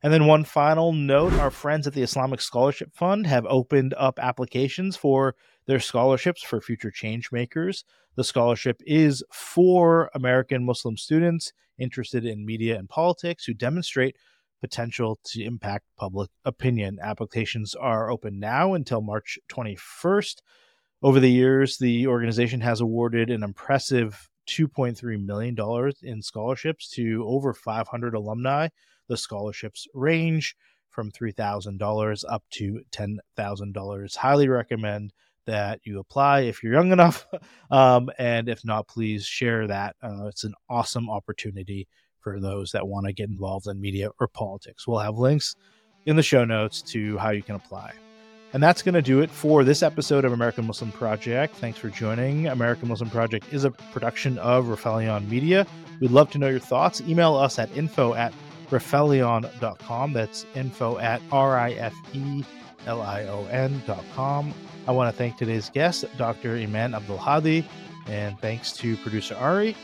And 0.03 0.13
then 0.13 0.27
one 0.27 0.45
final 0.45 0.93
note 0.93 1.35
our 1.35 1.51
friends 1.51 1.87
at 1.87 1.93
the 1.93 2.03
Islamic 2.03 2.41
Scholarship 2.41 2.95
Fund 2.95 3.27
have 3.27 3.45
opened 3.47 3.95
up 3.99 4.19
applications 4.19 4.97
for 4.97 5.35
their 5.67 5.81
scholarships 5.81 6.43
for 6.43 6.61
future 6.61 6.91
change 6.91 7.31
makers. 7.31 7.85
The 8.17 8.25
scholarship 8.25 8.81
is 8.87 9.23
for 9.31 10.11
American 10.15 10.65
Muslim 10.65 10.97
students 10.97 11.53
interested 11.79 12.25
in 12.25 12.47
media 12.47 12.79
and 12.79 12.89
politics 12.89 13.45
who 13.45 13.55
demonstrate 13.55 14.17
potential 14.61 15.19
to 15.25 15.43
impact 15.43 15.85
public 15.97 16.31
opinion. 16.45 16.99
Applications 17.03 17.75
are 17.75 18.11
open 18.11 18.39
now 18.39 18.75
until 18.75 19.01
March 19.01 19.39
21st. 19.51 20.37
Over 21.03 21.21
the 21.21 21.31
years, 21.31 21.79
the 21.79 22.07
organization 22.07 22.61
has 22.61 22.81
awarded 22.81 23.31
an 23.31 23.43
impressive 23.43 24.29
$2.3 24.49 25.25
million 25.25 25.57
in 26.03 26.23
scholarships 26.23 26.91
to 26.91 27.25
over 27.27 27.55
500 27.55 28.15
alumni 28.15 28.69
the 29.11 29.17
scholarships 29.19 29.87
range 29.93 30.57
from 30.89 31.11
$3,000 31.11 32.25
up 32.29 32.45
to 32.51 32.81
$10,000. 32.93 34.17
Highly 34.17 34.49
recommend 34.49 35.13
that 35.47 35.81
you 35.85 35.99
apply 35.99 36.41
if 36.43 36.63
you're 36.63 36.73
young 36.73 36.93
enough. 36.93 37.27
Um, 37.73 38.11
and 38.19 38.49
if 38.49 38.65
not, 38.65 38.89
please 38.89 39.25
share 39.25 39.69
that. 39.69 39.95
Uh, 40.03 40.27
it's 40.27 40.43
an 40.43 40.55
awesome 40.69 41.09
opportunity 41.09 41.87
for 42.19 42.41
those 42.41 42.73
that 42.73 42.89
want 42.89 43.07
to 43.07 43.13
get 43.13 43.29
involved 43.29 43.69
in 43.69 43.81
media 43.81 44.11
or 44.19 44.27
politics. 44.27 44.89
We'll 44.89 44.99
have 44.99 45.19
links 45.19 45.55
in 46.05 46.17
the 46.17 46.23
show 46.25 46.45
notes 46.45 46.83
to 46.83 47.17
how 47.19 47.31
you 47.31 47.45
can 47.45 47.55
apply. 47.55 47.93
And 48.53 48.61
that's 48.61 48.83
going 48.83 48.97
to 48.97 49.03
do 49.03 49.21
it 49.21 49.31
for 49.31 49.63
this 49.63 49.85
episode 49.85 50.25
of 50.25 50.33
American 50.33 50.67
Muslim 50.67 50.91
Project. 50.91 51.55
Thanks 51.55 51.79
for 51.79 51.91
joining. 51.91 52.49
American 52.49 52.89
Muslim 52.89 53.09
Project 53.09 53.47
is 53.53 53.63
a 53.63 53.71
production 53.71 54.37
of 54.39 54.65
Rifelion 54.65 55.29
Media. 55.29 55.65
We'd 56.01 56.11
love 56.11 56.29
to 56.33 56.39
know 56.39 56.49
your 56.49 56.59
thoughts. 56.59 57.01
Email 57.03 57.37
us 57.37 57.61
at 57.61 57.71
info 57.77 58.15
at 58.15 58.35
rifelion.com. 58.71 60.13
That's 60.13 60.47
info 60.55 60.99
at 60.99 61.21
R 61.31 61.59
I 61.59 61.73
F 61.73 61.95
E 62.13 62.45
L 62.87 63.03
I 63.03 63.25
O 63.25 63.47
N.com. 63.47 64.55
I 64.89 64.93
want 64.93 65.13
to 65.13 65.17
thank 65.17 65.37
today's 65.37 65.71
guest, 65.71 66.05
Dr. 66.17 66.57
Eman 66.57 66.99
Abdelhadi, 66.99 67.65
and 68.07 68.39
thanks 68.41 68.73
to 68.79 68.97
producer 68.99 69.37
Ari, 69.37 69.77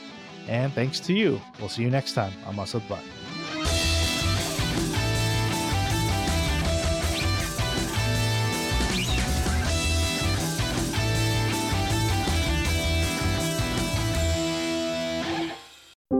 and 0.48 0.72
thanks 0.72 1.00
to 1.00 1.12
you. 1.12 1.40
We'll 1.60 1.68
see 1.68 1.82
you 1.82 1.90
next 1.90 2.14
time 2.14 2.32
on 2.46 2.58
Asad 2.58 2.82
Butt. 2.88 3.02